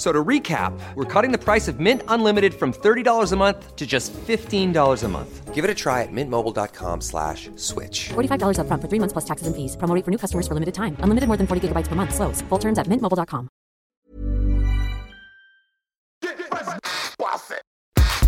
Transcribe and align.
F- 0.00 0.06
So 0.06 0.12
to 0.12 0.24
recap, 0.24 0.72
we're 0.94 1.04
cutting 1.04 1.30
the 1.30 1.36
price 1.38 1.68
of 1.68 1.78
Mint 1.78 2.02
Unlimited 2.08 2.54
from 2.54 2.72
$30 2.72 3.32
a 3.32 3.36
month 3.36 3.76
to 3.76 3.86
just 3.86 4.14
$15 4.14 5.04
a 5.04 5.08
month. 5.08 5.54
Give 5.54 5.62
it 5.62 5.70
a 5.70 5.74
try 5.74 6.00
at 6.02 6.08
mintmobile.com 6.10 7.02
slash 7.02 7.50
switch. 7.56 8.08
$45 8.14 8.56
upfront 8.56 8.80
for 8.80 8.88
three 8.88 8.98
months 8.98 9.12
plus 9.12 9.26
taxes 9.26 9.46
and 9.46 9.54
fees. 9.54 9.76
Promo 9.76 9.94
rate 9.94 10.04
for 10.06 10.10
new 10.10 10.16
customers 10.16 10.48
for 10.48 10.54
limited 10.54 10.72
time. 10.72 10.96
Unlimited 11.04 11.28
more 11.28 11.36
than 11.36 11.46
40 11.46 11.68
gigabytes 11.68 11.86
per 11.86 11.96
month. 11.96 12.14
Slows. 12.14 12.40
Full 12.48 12.58
terms 12.58 12.78
at 12.78 12.86
mintmobile.com. 12.88 13.48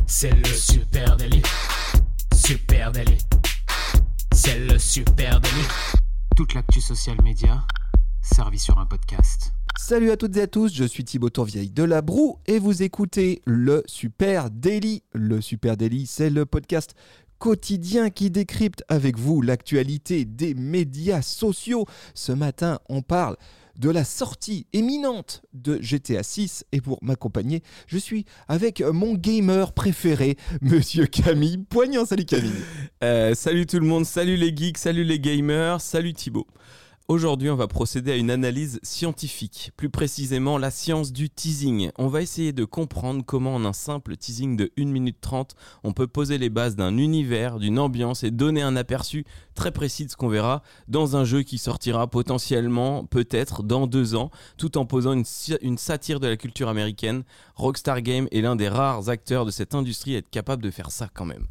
C'est 0.06 0.30
le 0.30 0.44
super 0.44 1.16
délit. 1.16 1.42
Super 2.34 2.92
délit. 2.92 3.18
C'est 4.34 4.58
le 4.58 4.78
super 4.78 5.40
délit. 5.40 5.68
Toute 6.36 6.54
l'actu 6.54 6.80
social 6.80 7.16
média 7.22 7.62
servie 8.22 8.58
sur 8.58 8.78
un 8.78 8.86
podcast. 8.86 9.52
Salut 9.84 10.12
à 10.12 10.16
toutes 10.16 10.36
et 10.36 10.42
à 10.42 10.46
tous, 10.46 10.72
je 10.72 10.84
suis 10.84 11.02
Thibaut 11.02 11.28
Tourvieille 11.28 11.72
de 11.72 11.82
La 11.82 12.02
Broue 12.02 12.38
et 12.46 12.60
vous 12.60 12.84
écoutez 12.84 13.42
le 13.44 13.82
Super 13.86 14.48
Daily. 14.48 15.02
Le 15.12 15.40
Super 15.40 15.76
Daily, 15.76 16.06
c'est 16.06 16.30
le 16.30 16.46
podcast 16.46 16.94
quotidien 17.40 18.08
qui 18.08 18.30
décrypte 18.30 18.84
avec 18.86 19.18
vous 19.18 19.42
l'actualité 19.42 20.24
des 20.24 20.54
médias 20.54 21.20
sociaux. 21.20 21.84
Ce 22.14 22.30
matin, 22.30 22.78
on 22.88 23.02
parle 23.02 23.36
de 23.76 23.90
la 23.90 24.04
sortie 24.04 24.68
éminente 24.72 25.42
de 25.52 25.80
GTA 25.82 26.22
6 26.22 26.64
et 26.70 26.80
pour 26.80 27.00
m'accompagner, 27.02 27.64
je 27.88 27.98
suis 27.98 28.24
avec 28.46 28.82
mon 28.82 29.14
gamer 29.14 29.72
préféré, 29.72 30.36
monsieur 30.60 31.06
Camille 31.06 31.58
Poignant. 31.58 32.06
Salut 32.06 32.24
Camille. 32.24 32.52
Euh, 33.02 33.34
salut 33.34 33.66
tout 33.66 33.80
le 33.80 33.86
monde, 33.86 34.06
salut 34.06 34.36
les 34.36 34.56
geeks, 34.56 34.78
salut 34.78 35.02
les 35.02 35.18
gamers, 35.18 35.80
salut 35.80 36.12
Thibaut. 36.12 36.46
Aujourd'hui, 37.08 37.50
on 37.50 37.56
va 37.56 37.66
procéder 37.66 38.12
à 38.12 38.16
une 38.16 38.30
analyse 38.30 38.78
scientifique, 38.84 39.72
plus 39.76 39.90
précisément 39.90 40.56
la 40.56 40.70
science 40.70 41.12
du 41.12 41.28
teasing. 41.28 41.90
On 41.98 42.06
va 42.06 42.22
essayer 42.22 42.52
de 42.52 42.64
comprendre 42.64 43.24
comment 43.26 43.56
en 43.56 43.64
un 43.64 43.72
simple 43.72 44.16
teasing 44.16 44.56
de 44.56 44.70
1 44.78 44.84
minute 44.84 45.18
30, 45.20 45.56
on 45.82 45.92
peut 45.92 46.06
poser 46.06 46.38
les 46.38 46.48
bases 46.48 46.76
d'un 46.76 46.96
univers, 46.96 47.58
d'une 47.58 47.80
ambiance 47.80 48.22
et 48.22 48.30
donner 48.30 48.62
un 48.62 48.76
aperçu 48.76 49.24
très 49.56 49.72
précis 49.72 50.06
de 50.06 50.12
ce 50.12 50.16
qu'on 50.16 50.28
verra 50.28 50.62
dans 50.86 51.16
un 51.16 51.24
jeu 51.24 51.42
qui 51.42 51.58
sortira 51.58 52.06
potentiellement, 52.06 53.04
peut-être, 53.04 53.64
dans 53.64 53.88
deux 53.88 54.14
ans, 54.14 54.30
tout 54.56 54.78
en 54.78 54.86
posant 54.86 55.12
une, 55.12 55.78
satire 55.78 56.20
de 56.20 56.28
la 56.28 56.36
culture 56.36 56.68
américaine. 56.68 57.24
Rockstar 57.56 58.00
Game 58.02 58.28
est 58.30 58.42
l'un 58.42 58.54
des 58.54 58.68
rares 58.68 59.08
acteurs 59.08 59.44
de 59.44 59.50
cette 59.50 59.74
industrie 59.74 60.14
à 60.14 60.18
être 60.18 60.30
capable 60.30 60.62
de 60.62 60.70
faire 60.70 60.92
ça 60.92 61.08
quand 61.12 61.26
même. 61.26 61.48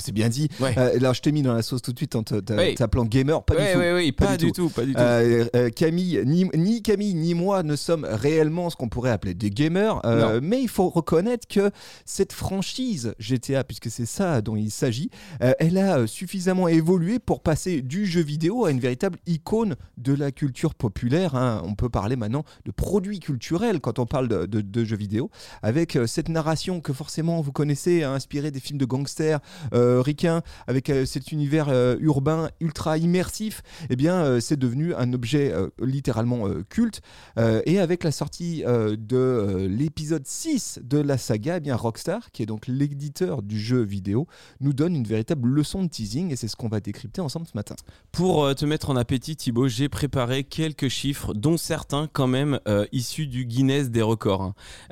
C'est 0.00 0.12
bien 0.12 0.28
dit. 0.28 0.48
Ouais. 0.60 0.74
Euh, 0.78 0.98
là, 0.98 1.12
je 1.12 1.20
t'ai 1.20 1.32
mis 1.32 1.42
dans 1.42 1.54
la 1.54 1.62
sauce 1.62 1.82
tout 1.82 1.92
de 1.92 1.98
suite 1.98 2.14
en 2.16 2.22
Oui. 2.56 2.74
t'appelant 2.74 3.04
gamer. 3.04 3.42
Pas 3.44 3.54
oui, 3.56 3.66
du 3.66 3.72
tout. 3.72 3.78
oui, 3.78 3.92
oui, 3.94 4.12
pas, 4.12 4.36
du 4.36 4.52
tout, 4.52 4.68
pas 4.68 4.84
du 4.84 4.92
tout. 4.94 4.98
Euh, 5.00 5.44
euh, 5.56 5.70
Camille, 5.70 6.22
ni, 6.24 6.48
ni 6.54 6.82
Camille 6.82 7.14
ni 7.14 7.34
moi 7.34 7.62
ne 7.62 7.76
sommes 7.76 8.06
réellement 8.08 8.70
ce 8.70 8.76
qu'on 8.76 8.88
pourrait 8.88 9.10
appeler 9.10 9.34
des 9.34 9.50
gamers, 9.50 10.00
mais 10.42 10.60
il 10.62 10.68
faut 10.68 10.88
reconnaître 10.88 11.46
que 11.48 11.70
cette 12.04 12.32
franchise 12.32 13.14
GTA, 13.18 13.64
puisque 13.64 13.90
c'est 13.90 14.06
ça 14.06 14.40
dont 14.40 14.56
il 14.56 14.70
s'agit, 14.70 15.10
elle 15.40 15.78
a 15.78 16.06
suffisamment 16.06 16.68
évolué 16.68 17.18
pour 17.18 17.40
passer 17.42 17.82
du 17.82 18.06
jeu 18.06 18.22
vidéo 18.22 18.64
à 18.64 18.70
une 18.70 18.80
véritable 18.80 19.18
icône 19.26 19.76
de 19.98 20.12
la 20.14 20.30
culture 20.32 20.74
populaire. 20.74 21.34
hein. 21.34 21.62
On 21.64 21.74
peut 21.74 21.88
parler 21.88 22.16
maintenant 22.16 22.44
de 22.64 22.70
produits 22.70 23.20
culturels 23.20 23.80
quand 23.80 23.98
on 23.98 24.06
parle 24.06 24.28
de, 24.28 24.46
de- 24.46 24.60
de 24.60 24.84
jeux 24.84 24.96
vidéo, 24.96 25.30
avec 25.62 25.98
cette 26.06 26.28
narration 26.28 26.80
que 26.80 26.92
forcément 26.92 27.40
vous 27.40 27.52
connaissez, 27.52 28.02
hein, 28.02 28.12
inspirée 28.14 28.50
des 28.50 28.60
films 28.60 28.78
de 28.78 28.84
gangsters 28.84 29.40
euh, 29.72 30.00
ricains, 30.02 30.42
avec 30.66 30.90
euh, 30.90 31.06
cet 31.06 31.32
univers 31.32 31.68
euh, 31.68 31.96
urbain 32.00 32.50
ultra 32.60 32.98
immersif 32.98 33.62
eh 33.90 33.96
bien, 33.96 34.40
c'est 34.40 34.58
devenu 34.58 34.94
un 34.94 35.12
objet 35.12 35.52
littéralement 35.80 36.46
culte. 36.68 37.00
Et 37.38 37.78
avec 37.78 38.04
la 38.04 38.12
sortie 38.12 38.62
de 38.62 39.66
l'épisode 39.68 40.26
6 40.26 40.80
de 40.82 40.98
la 40.98 41.18
saga, 41.18 41.56
eh 41.56 41.60
bien, 41.60 41.76
Rockstar, 41.76 42.30
qui 42.30 42.42
est 42.42 42.46
donc 42.46 42.66
l'éditeur 42.66 43.42
du 43.42 43.58
jeu 43.58 43.82
vidéo, 43.82 44.26
nous 44.60 44.72
donne 44.72 44.94
une 44.94 45.04
véritable 45.04 45.48
leçon 45.48 45.82
de 45.82 45.88
teasing 45.88 46.32
et 46.32 46.36
c'est 46.36 46.48
ce 46.48 46.56
qu'on 46.56 46.68
va 46.68 46.80
décrypter 46.80 47.20
ensemble 47.20 47.46
ce 47.46 47.56
matin. 47.56 47.74
Pour 48.12 48.54
te 48.54 48.64
mettre 48.64 48.90
en 48.90 48.96
appétit, 48.96 49.36
Thibaut, 49.36 49.68
j'ai 49.68 49.88
préparé 49.88 50.44
quelques 50.44 50.88
chiffres, 50.88 51.34
dont 51.34 51.56
certains 51.56 52.08
quand 52.12 52.28
même 52.28 52.60
issus 52.92 53.26
du 53.26 53.44
Guinness 53.44 53.90
des 53.90 54.02
records. 54.02 54.42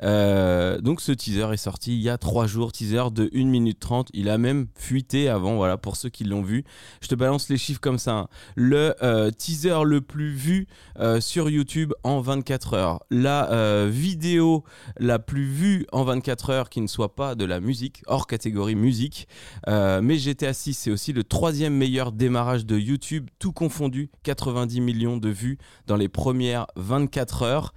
hein. 0.01 0.77
Donc 0.81 1.01
ce 1.01 1.11
teaser 1.11 1.53
est 1.53 1.57
sorti 1.57 1.95
il 1.95 2.01
y 2.01 2.09
a 2.09 2.17
trois 2.17 2.47
jours, 2.47 2.71
teaser 2.71 3.11
de 3.11 3.29
1 3.33 3.45
minute 3.45 3.79
30. 3.79 4.09
Il 4.13 4.29
a 4.29 4.37
même 4.37 4.67
fuité 4.75 5.29
avant, 5.29 5.55
voilà, 5.55 5.77
pour 5.77 5.95
ceux 5.95 6.09
qui 6.09 6.23
l'ont 6.23 6.41
vu. 6.41 6.63
Je 7.01 7.07
te 7.07 7.15
balance 7.15 7.49
les 7.49 7.57
chiffres 7.57 7.79
comme 7.79 7.99
ça. 7.99 8.11
hein. 8.11 8.27
Le 8.55 8.95
euh, 9.03 9.31
teaser 9.31 9.83
le 9.85 10.01
plus 10.01 10.31
vu 10.33 10.67
euh, 10.99 11.21
sur 11.21 11.49
YouTube 11.49 11.93
en 12.03 12.21
24 12.21 12.73
heures. 12.73 12.99
La 13.09 13.51
euh, 13.51 13.89
vidéo 13.91 14.63
la 14.97 15.19
plus 15.19 15.45
vue 15.45 15.85
en 15.91 16.03
24 16.03 16.49
heures 16.49 16.69
qui 16.69 16.81
ne 16.81 16.87
soit 16.87 17.15
pas 17.15 17.35
de 17.35 17.45
la 17.45 17.59
musique, 17.59 18.03
hors 18.07 18.27
catégorie 18.27 18.75
musique. 18.75 19.27
Mais 19.67 20.17
GTA 20.17 20.53
6, 20.53 20.73
c'est 20.73 20.91
aussi 20.91 21.13
le 21.13 21.23
troisième 21.23 21.73
meilleur 21.75 22.11
démarrage 22.11 22.65
de 22.65 22.77
YouTube, 22.77 23.29
tout 23.39 23.51
confondu, 23.51 24.09
90 24.23 24.81
millions 24.81 25.17
de 25.17 25.29
vues 25.29 25.57
dans 25.87 25.95
les 25.95 26.09
premières 26.09 26.67
24 26.75 27.43
heures. 27.43 27.73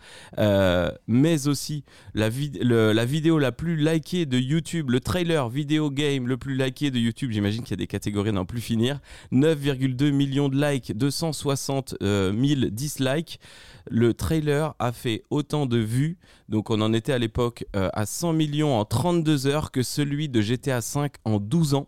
Mais 1.06 1.48
aussi 1.48 1.84
la, 2.14 2.28
la 2.92 3.04
vidéo 3.04 3.38
la 3.38 3.52
plus 3.52 3.76
likée 3.76 4.26
de 4.26 4.38
YouTube, 4.38 4.90
le 4.90 5.00
trailer 5.00 5.48
vidéo 5.48 5.90
game 5.90 6.26
le 6.26 6.36
plus 6.36 6.56
liké 6.56 6.83
de 6.90 6.98
YouTube, 6.98 7.30
j'imagine 7.30 7.62
qu'il 7.62 7.70
y 7.70 7.74
a 7.74 7.76
des 7.76 7.86
catégories 7.86 8.32
n'en 8.32 8.44
plus 8.44 8.60
finir, 8.60 9.00
9,2 9.32 10.10
millions 10.10 10.48
de 10.48 10.56
likes, 10.56 10.96
260 10.96 11.96
euh, 12.02 12.32
000 12.32 12.70
dislikes. 12.70 13.40
Le 13.90 14.14
trailer 14.14 14.74
a 14.78 14.92
fait 14.92 15.24
autant 15.30 15.66
de 15.66 15.78
vues, 15.78 16.16
donc 16.48 16.70
on 16.70 16.80
en 16.80 16.92
était 16.92 17.12
à 17.12 17.18
l'époque 17.18 17.66
euh, 17.76 17.90
à 17.92 18.06
100 18.06 18.32
millions 18.32 18.78
en 18.78 18.84
32 18.84 19.46
heures 19.46 19.70
que 19.70 19.82
celui 19.82 20.28
de 20.28 20.40
GTA 20.40 20.80
5 20.80 21.14
en 21.24 21.38
12 21.38 21.74
ans. 21.74 21.86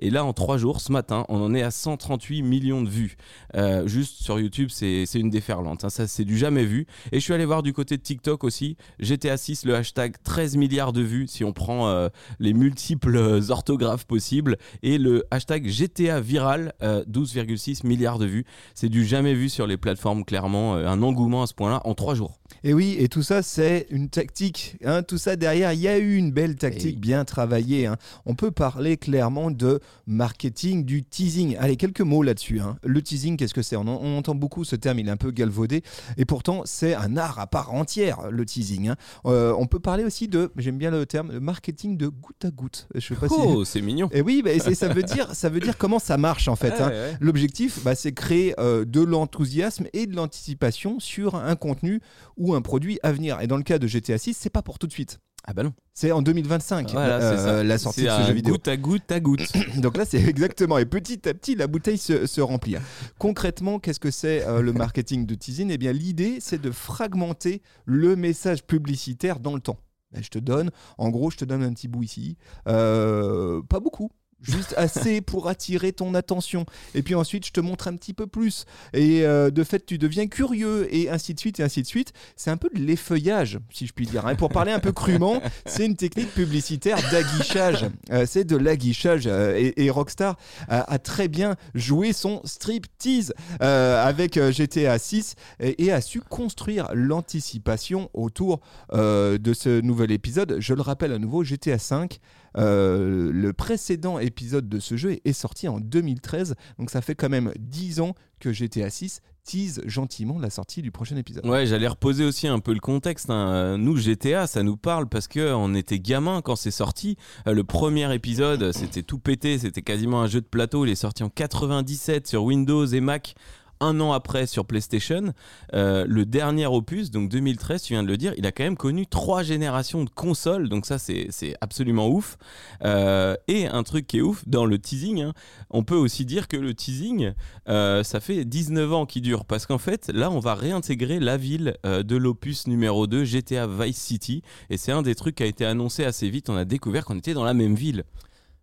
Et 0.00 0.10
là, 0.10 0.24
en 0.24 0.32
3 0.32 0.58
jours, 0.58 0.80
ce 0.80 0.92
matin, 0.92 1.24
on 1.28 1.40
en 1.42 1.54
est 1.54 1.62
à 1.62 1.70
138 1.70 2.42
millions 2.42 2.82
de 2.82 2.88
vues. 2.88 3.16
Euh, 3.56 3.86
juste 3.86 4.22
sur 4.22 4.38
YouTube, 4.38 4.68
c'est 4.70 5.04
une 5.14 5.30
déferlante. 5.30 5.84
hein. 5.84 5.88
Ça, 5.90 6.06
c'est 6.06 6.24
du 6.24 6.36
jamais 6.38 6.64
vu. 6.64 6.86
Et 7.12 7.18
je 7.18 7.24
suis 7.24 7.32
allé 7.32 7.44
voir 7.44 7.62
du 7.62 7.72
côté 7.72 7.96
de 7.96 8.02
TikTok 8.02 8.44
aussi. 8.44 8.76
GTA 9.00 9.36
6, 9.36 9.64
le 9.64 9.74
hashtag 9.74 10.14
13 10.22 10.56
milliards 10.56 10.92
de 10.92 11.02
vues, 11.02 11.26
si 11.28 11.42
on 11.44 11.52
prend 11.52 11.88
euh, 11.88 12.08
les 12.38 12.52
multiples 12.52 13.16
euh, 13.16 13.50
orthographes 13.50 14.04
possibles. 14.04 14.56
Et 14.82 14.98
le 14.98 15.24
hashtag 15.30 15.66
GTA 15.68 16.20
viral, 16.20 16.72
euh, 16.82 17.04
12,6 17.06 17.86
milliards 17.86 18.18
de 18.18 18.26
vues. 18.26 18.44
C'est 18.74 18.88
du 18.88 19.04
jamais 19.04 19.34
vu 19.34 19.48
sur 19.48 19.66
les 19.66 19.76
plateformes, 19.76 20.24
clairement. 20.24 20.74
un 20.74 21.02
engouement 21.02 21.42
à 21.42 21.46
ce 21.46 21.54
point-là 21.54 21.80
en 21.84 21.94
3 21.94 22.14
jours. 22.14 22.38
Et 22.64 22.72
oui, 22.74 22.96
et 22.98 23.08
tout 23.08 23.22
ça, 23.22 23.42
c'est 23.42 23.86
une 23.90 24.08
tactique. 24.08 24.76
hein. 24.84 25.02
tout 25.02 25.18
ça 25.18 25.36
derrière, 25.36 25.72
il 25.72 25.80
y 25.80 25.88
a 25.88 25.98
eu 25.98 26.16
une 26.16 26.32
belle 26.32 26.56
tactique 26.56 26.98
bien 27.00 27.24
travaillée. 27.24 27.86
hein. 27.86 27.96
On 28.26 28.34
peut 28.34 28.50
parler 28.50 28.96
clairement 28.96 29.50
de 29.50 29.80
marketing, 30.06 30.84
du 30.84 31.04
teasing. 31.04 31.56
Allez, 31.58 31.76
quelques 31.76 32.00
mots 32.00 32.22
là-dessus. 32.22 32.60
hein. 32.60 32.76
Le 32.84 33.00
teasing, 33.02 33.36
qu'est-ce 33.36 33.54
que 33.54 33.62
c'est? 33.62 33.76
On, 33.76 33.82
en- 33.82 34.00
on 34.02 34.18
entend 34.18 34.34
beaucoup 34.34 34.64
ce 34.64 34.74
terme, 34.76 34.98
il 34.98 35.08
est 35.08 35.10
un 35.10 35.16
peu 35.16 35.30
galvaudé. 35.30 35.82
Et 36.16 36.24
pourtant, 36.24 36.62
c'est 36.64 36.94
un 36.94 37.16
art 37.16 37.38
à 37.38 37.46
part 37.46 37.72
entière, 37.74 38.30
le 38.30 38.44
teasing. 38.44 38.88
hein. 38.88 38.96
Euh, 39.26 39.54
on 39.58 39.66
peut 39.66 39.80
parler 39.80 40.04
aussi 40.04 40.26
de, 40.28 40.50
j'aime 40.56 40.78
bien 40.78 40.90
le 40.90 41.04
terme, 41.06 41.32
le 41.32 41.40
marketing 41.40 41.96
de 41.96 42.08
goutte 42.08 42.44
à 42.44 42.50
goutte. 42.50 42.88
Je 42.94 43.00
sais 43.00 43.14
pas 43.14 43.28
si. 43.28 43.34
Oh, 43.38 43.64
c'est 43.64 43.82
mignon. 43.82 44.08
Et 44.12 44.22
oui, 44.22 44.42
bah, 44.42 44.50
c'est- 44.58 44.74
ça, 44.74 44.88
veut 44.88 45.02
dire, 45.02 45.34
ça 45.34 45.48
veut 45.48 45.60
dire 45.60 45.76
comment 45.78 45.98
ça 45.98 46.16
marche 46.16 46.48
en 46.48 46.56
fait. 46.56 46.80
Hein. 46.80 46.88
ouais. 46.88 47.16
L'objectif, 47.20 47.82
bah, 47.84 47.94
c'est 47.94 48.12
créer 48.12 48.54
euh, 48.58 48.84
de 48.84 49.00
l'enthousiasme 49.00 49.86
et 49.92 50.06
de 50.06 50.16
l'anticipation 50.16 50.98
sur 51.00 51.34
un 51.36 51.54
contenu 51.56 52.00
ou 52.36 52.54
un 52.54 52.62
produit 52.62 52.98
à 53.02 53.12
venir. 53.12 53.40
Et 53.40 53.46
dans 53.46 53.56
le 53.56 53.62
cas 53.62 53.78
de 53.78 53.86
GTA 53.86 54.18
6, 54.18 54.34
c'est 54.34 54.50
pas 54.50 54.62
pour 54.62 54.78
tout 54.78 54.86
de 54.86 54.92
suite. 54.92 55.18
Ah 55.50 55.54
bah 55.54 55.62
non. 55.62 55.72
C'est 55.94 56.12
en 56.12 56.20
2025 56.20 56.90
Voilà, 56.90 57.20
c'est 57.20 57.48
euh, 57.48 57.64
la 57.64 57.78
sortie 57.78 58.02
de 58.02 58.10
ce 58.10 58.26
jeu 58.26 58.34
vidéo. 58.34 58.52
Goutte 58.52 58.68
à 58.68 58.76
goutte 58.76 59.10
à 59.10 59.18
goutte. 59.18 59.50
Donc 59.78 59.96
là, 59.96 60.04
c'est 60.04 60.20
exactement. 60.20 60.76
Et 60.76 60.84
petit 60.84 61.26
à 61.26 61.32
petit, 61.32 61.54
la 61.54 61.66
bouteille 61.66 61.96
se, 61.96 62.26
se 62.26 62.42
remplit. 62.42 62.76
Concrètement, 63.18 63.78
qu'est-ce 63.78 63.98
que 63.98 64.10
c'est 64.10 64.46
euh, 64.46 64.60
le 64.60 64.74
marketing 64.74 65.24
de 65.24 65.34
teasing? 65.34 65.70
Eh 65.70 65.78
bien, 65.78 65.94
l'idée, 65.94 66.36
c'est 66.40 66.60
de 66.60 66.70
fragmenter 66.70 67.62
le 67.86 68.14
message 68.14 68.62
publicitaire 68.62 69.40
dans 69.40 69.54
le 69.54 69.60
temps. 69.60 69.78
Ben, 70.12 70.22
je 70.22 70.28
te 70.28 70.38
donne, 70.38 70.70
en 70.98 71.08
gros, 71.08 71.30
je 71.30 71.38
te 71.38 71.46
donne 71.46 71.62
un 71.62 71.72
petit 71.72 71.88
bout 71.88 72.02
ici. 72.02 72.36
Euh, 72.66 73.62
pas 73.62 73.80
beaucoup. 73.80 74.10
Juste 74.40 74.74
assez 74.76 75.20
pour 75.20 75.48
attirer 75.48 75.92
ton 75.92 76.14
attention. 76.14 76.64
Et 76.94 77.02
puis 77.02 77.14
ensuite, 77.14 77.46
je 77.46 77.52
te 77.52 77.60
montre 77.60 77.88
un 77.88 77.96
petit 77.96 78.14
peu 78.14 78.26
plus. 78.26 78.64
Et 78.92 79.24
euh, 79.26 79.50
de 79.50 79.64
fait, 79.64 79.84
tu 79.84 79.98
deviens 79.98 80.26
curieux, 80.28 80.86
et 80.94 81.10
ainsi 81.10 81.34
de 81.34 81.40
suite, 81.40 81.60
et 81.60 81.62
ainsi 81.62 81.82
de 81.82 81.86
suite. 81.86 82.12
C'est 82.36 82.50
un 82.50 82.56
peu 82.56 82.68
de 82.74 82.78
l'effeuillage, 82.80 83.58
si 83.72 83.86
je 83.86 83.92
puis 83.92 84.06
dire. 84.06 84.26
hein. 84.26 84.34
Pour 84.34 84.48
parler 84.50 84.72
un 84.72 84.78
peu 84.78 84.92
crûment, 84.92 85.42
c'est 85.66 85.86
une 85.86 85.96
technique 85.96 86.32
publicitaire 86.34 86.98
d'aguichage. 87.10 87.86
Euh, 88.12 88.24
c'est 88.26 88.44
de 88.44 88.56
l'aguichage. 88.56 89.26
euh, 89.26 89.54
et, 89.56 89.84
et 89.84 89.90
Rockstar 89.90 90.36
a, 90.68 90.92
a 90.92 90.98
très 90.98 91.28
bien 91.28 91.56
joué 91.74 92.12
son 92.12 92.40
striptease 92.44 93.32
avec 93.60 94.38
GTA 94.38 94.98
6 94.98 95.34
et, 95.60 95.84
et 95.84 95.92
a 95.92 96.00
su 96.00 96.20
construire 96.20 96.88
l'anticipation 96.94 98.10
autour 98.14 98.60
de 98.92 99.52
ce 99.54 99.80
nouvel 99.80 100.10
épisode. 100.12 100.56
Je 100.60 100.74
le 100.74 100.82
rappelle 100.82 101.12
à 101.12 101.18
nouveau, 101.18 101.42
GTA 101.44 101.78
5 101.78 102.18
euh, 102.56 103.30
le 103.32 103.52
précédent 103.52 104.18
épisode 104.18 104.68
de 104.68 104.78
ce 104.80 104.96
jeu 104.96 105.18
est 105.24 105.32
sorti 105.32 105.68
en 105.68 105.80
2013, 105.80 106.54
donc 106.78 106.90
ça 106.90 107.00
fait 107.00 107.14
quand 107.14 107.28
même 107.28 107.52
10 107.58 108.00
ans 108.00 108.14
que 108.40 108.52
GTA 108.52 108.90
6 108.90 109.20
tease 109.44 109.80
gentiment 109.86 110.38
la 110.38 110.50
sortie 110.50 110.82
du 110.82 110.90
prochain 110.92 111.16
épisode. 111.16 111.46
Ouais, 111.46 111.64
j'allais 111.64 111.88
reposer 111.88 112.22
aussi 112.24 112.46
un 112.48 112.58
peu 112.58 112.74
le 112.74 112.80
contexte. 112.80 113.30
hein. 113.30 113.78
Nous, 113.78 113.96
GTA, 113.96 114.46
ça 114.46 114.62
nous 114.62 114.76
parle 114.76 115.08
parce 115.08 115.26
que 115.26 115.54
on 115.54 115.74
était 115.74 115.98
gamin 115.98 116.42
quand 116.42 116.54
c'est 116.54 116.70
sorti. 116.70 117.16
Euh, 117.46 117.54
Le 117.54 117.64
premier 117.64 118.12
épisode, 118.14 118.72
c'était 118.72 119.02
tout 119.02 119.18
pété, 119.18 119.58
c'était 119.58 119.80
quasiment 119.80 120.20
un 120.20 120.26
jeu 120.26 120.42
de 120.42 120.46
plateau. 120.46 120.84
Il 120.84 120.90
est 120.90 120.94
sorti 120.96 121.22
en 121.22 121.30
97 121.30 122.26
sur 122.26 122.44
Windows 122.44 122.84
et 122.84 123.00
Mac. 123.00 123.34
Un 123.80 124.00
an 124.00 124.12
après 124.12 124.46
sur 124.46 124.64
PlayStation, 124.64 125.32
Euh, 125.74 126.04
le 126.08 126.24
dernier 126.24 126.66
opus, 126.66 127.10
donc 127.10 127.28
2013, 127.28 127.82
tu 127.82 127.92
viens 127.92 128.02
de 128.02 128.08
le 128.08 128.16
dire, 128.16 128.32
il 128.36 128.46
a 128.46 128.52
quand 128.52 128.64
même 128.64 128.76
connu 128.76 129.06
trois 129.06 129.42
générations 129.42 130.04
de 130.04 130.10
consoles, 130.10 130.68
donc 130.68 130.86
ça 130.86 130.98
c'est 130.98 131.54
absolument 131.60 132.08
ouf. 132.08 132.36
Euh, 132.84 133.36
et 133.48 133.66
un 133.66 133.82
truc 133.82 134.06
qui 134.06 134.18
est 134.18 134.22
ouf, 134.22 134.42
dans 134.46 134.64
le 134.64 134.78
teasing, 134.78 135.22
hein, 135.22 135.32
on 135.70 135.84
peut 135.84 135.96
aussi 135.96 136.24
dire 136.24 136.48
que 136.48 136.56
le 136.56 136.74
teasing, 136.74 137.32
euh, 137.68 138.02
ça 138.02 138.20
fait 138.20 138.44
19 138.44 138.92
ans 138.92 139.06
qu'il 139.06 139.22
dure, 139.22 139.44
parce 139.44 139.66
qu'en 139.66 139.78
fait, 139.78 140.10
là, 140.12 140.30
on 140.30 140.40
va 140.40 140.54
réintégrer 140.54 141.20
la 141.20 141.36
ville 141.36 141.76
de 141.84 142.16
l'opus 142.16 142.66
numéro 142.66 143.06
2, 143.06 143.24
GTA 143.24 143.66
Vice 143.66 143.98
City, 143.98 144.42
et 144.70 144.76
c'est 144.76 144.92
un 144.92 145.02
des 145.02 145.14
trucs 145.14 145.36
qui 145.36 145.42
a 145.42 145.46
été 145.46 145.64
annoncé 145.64 146.04
assez 146.04 146.28
vite, 146.30 146.48
on 146.50 146.56
a 146.56 146.64
découvert 146.64 147.04
qu'on 147.04 147.18
était 147.18 147.34
dans 147.34 147.44
la 147.44 147.54
même 147.54 147.74
ville. 147.74 148.04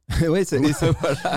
ouais, 0.30 0.46
c'est- 0.46 0.62
et, 0.62 0.72
ça- 0.74 0.92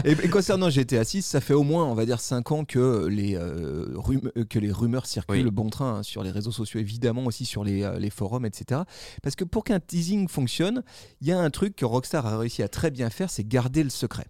et- 0.04 0.10
et 0.12 0.28
concernant 0.28 0.68
GTA 0.68 1.02
6, 1.04 1.22
ça 1.22 1.40
fait 1.40 1.54
au 1.54 1.62
moins, 1.62 1.84
on 1.86 1.94
va 1.94 2.04
dire, 2.04 2.20
5 2.20 2.52
ans 2.52 2.64
que 2.64 3.06
les, 3.06 3.34
euh, 3.34 3.86
rum- 3.94 4.30
euh, 4.36 4.44
que 4.44 4.58
les 4.58 4.70
rumeurs 4.70 5.06
circulent 5.06 5.46
Oui. 5.46 5.50
bon 5.50 5.70
train 5.70 5.96
hein, 5.96 6.02
sur 6.02 6.22
les 6.22 6.30
réseaux 6.30 6.52
sociaux, 6.52 6.78
évidemment 6.78 7.24
aussi 7.24 7.46
sur 7.46 7.64
les, 7.64 7.82
euh, 7.82 7.98
les 7.98 8.10
forums, 8.10 8.44
etc. 8.44 8.82
Parce 9.22 9.36
que 9.36 9.44
pour 9.44 9.64
qu'un 9.64 9.80
teasing 9.80 10.28
fonctionne, 10.28 10.82
il 11.22 11.28
y 11.28 11.32
a 11.32 11.38
un 11.40 11.50
truc 11.50 11.76
que 11.76 11.86
Rockstar 11.86 12.26
a 12.26 12.38
réussi 12.38 12.62
à 12.62 12.68
très 12.68 12.90
bien 12.90 13.08
faire, 13.08 13.30
c'est 13.30 13.44
garder 13.46 13.82
le 13.82 13.90
secret. 13.90 14.26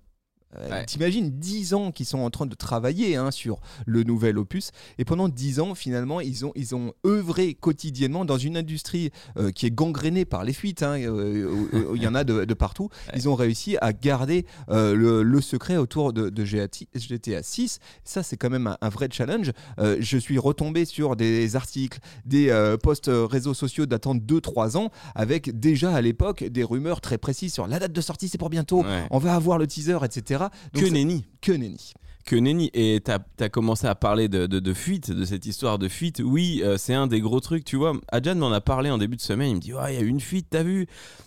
Euh, 0.56 0.68
Ouais. 0.70 0.86
T'imagines 0.86 1.30
10 1.30 1.74
ans 1.74 1.92
qu'ils 1.92 2.06
sont 2.06 2.20
en 2.20 2.30
train 2.30 2.46
de 2.46 2.54
travailler 2.54 3.16
hein, 3.16 3.30
sur 3.30 3.60
le 3.84 4.02
nouvel 4.02 4.38
opus 4.38 4.70
et 4.96 5.04
pendant 5.04 5.28
10 5.28 5.60
ans 5.60 5.74
finalement 5.74 6.20
ils 6.20 6.46
ont, 6.46 6.52
ils 6.56 6.74
ont 6.74 6.92
œuvré 7.06 7.52
quotidiennement 7.54 8.24
dans 8.24 8.38
une 8.38 8.56
industrie 8.56 9.10
euh, 9.36 9.50
qui 9.50 9.66
est 9.66 9.70
gangrénée 9.70 10.24
par 10.24 10.44
les 10.44 10.54
fuites, 10.54 10.82
hein, 10.82 10.98
euh, 10.98 11.92
il 11.94 12.02
y 12.02 12.06
en 12.08 12.14
a 12.14 12.24
de, 12.24 12.46
de 12.46 12.54
partout, 12.54 12.88
ils 13.14 13.28
ont 13.28 13.34
réussi 13.34 13.76
à 13.82 13.92
garder 13.92 14.46
le, 14.68 15.22
le 15.22 15.40
secret 15.42 15.76
autour 15.76 16.12
de, 16.14 16.30
de 16.30 16.44
GTA 16.44 17.42
6. 17.42 17.78
Ça 18.04 18.22
c'est 18.22 18.36
quand 18.38 18.50
même 18.50 18.66
un, 18.68 18.78
un 18.80 18.88
vrai 18.88 19.08
challenge. 19.12 19.52
Je 19.78 20.18
suis 20.18 20.38
retombé 20.38 20.84
sur 20.86 21.14
des 21.16 21.56
articles, 21.56 21.98
des 22.24 22.48
posts 22.82 23.10
réseaux 23.12 23.54
sociaux 23.54 23.86
datant 23.86 24.14
de 24.14 24.20
2-3 24.40 24.76
ans 24.76 24.90
avec 25.14 25.58
déjà 25.58 25.94
à 25.94 26.00
l'époque 26.00 26.44
des 26.44 26.64
rumeurs 26.64 27.00
très 27.00 27.18
précises 27.18 27.52
sur 27.52 27.66
la 27.66 27.78
date 27.78 27.92
de 27.92 28.00
sortie 28.00 28.28
c'est 28.28 28.38
pour 28.38 28.50
bientôt, 28.50 28.82
Ouais. 28.82 29.06
on 29.10 29.18
va 29.18 29.34
avoir 29.34 29.58
le 29.58 29.66
teaser, 29.66 29.98
etc. 30.04 30.37
Donc, 30.38 30.84
que 30.84 30.88
nenni 30.90 31.24
que 31.40 31.52
nenni. 31.52 31.92
Que 32.28 32.36
nenni. 32.36 32.70
Et 32.74 33.00
t'as 33.02 33.18
as 33.40 33.48
commencé 33.48 33.86
à 33.86 33.94
parler 33.94 34.28
de, 34.28 34.46
de, 34.46 34.60
de 34.60 34.74
fuite, 34.74 35.10
de 35.10 35.24
cette 35.24 35.46
histoire 35.46 35.78
de 35.78 35.88
fuite. 35.88 36.20
Oui, 36.24 36.60
euh, 36.62 36.76
c'est 36.76 36.94
un 36.94 37.06
des 37.06 37.20
gros 37.20 37.40
trucs, 37.40 37.64
tu 37.64 37.76
vois. 37.76 37.94
Adjan 38.12 38.36
m'en 38.36 38.52
a 38.52 38.60
parlé 38.60 38.90
en 38.90 38.98
début 38.98 39.16
de 39.16 39.22
semaine. 39.22 39.50
Il 39.50 39.54
me 39.56 39.60
dit, 39.60 39.72
il 39.88 39.94
y 39.94 39.96
a 39.96 40.00
eu 40.00 40.06
une 40.06 40.20
fuite, 40.20 40.48
t'as 40.50 40.62
vu 40.62 40.86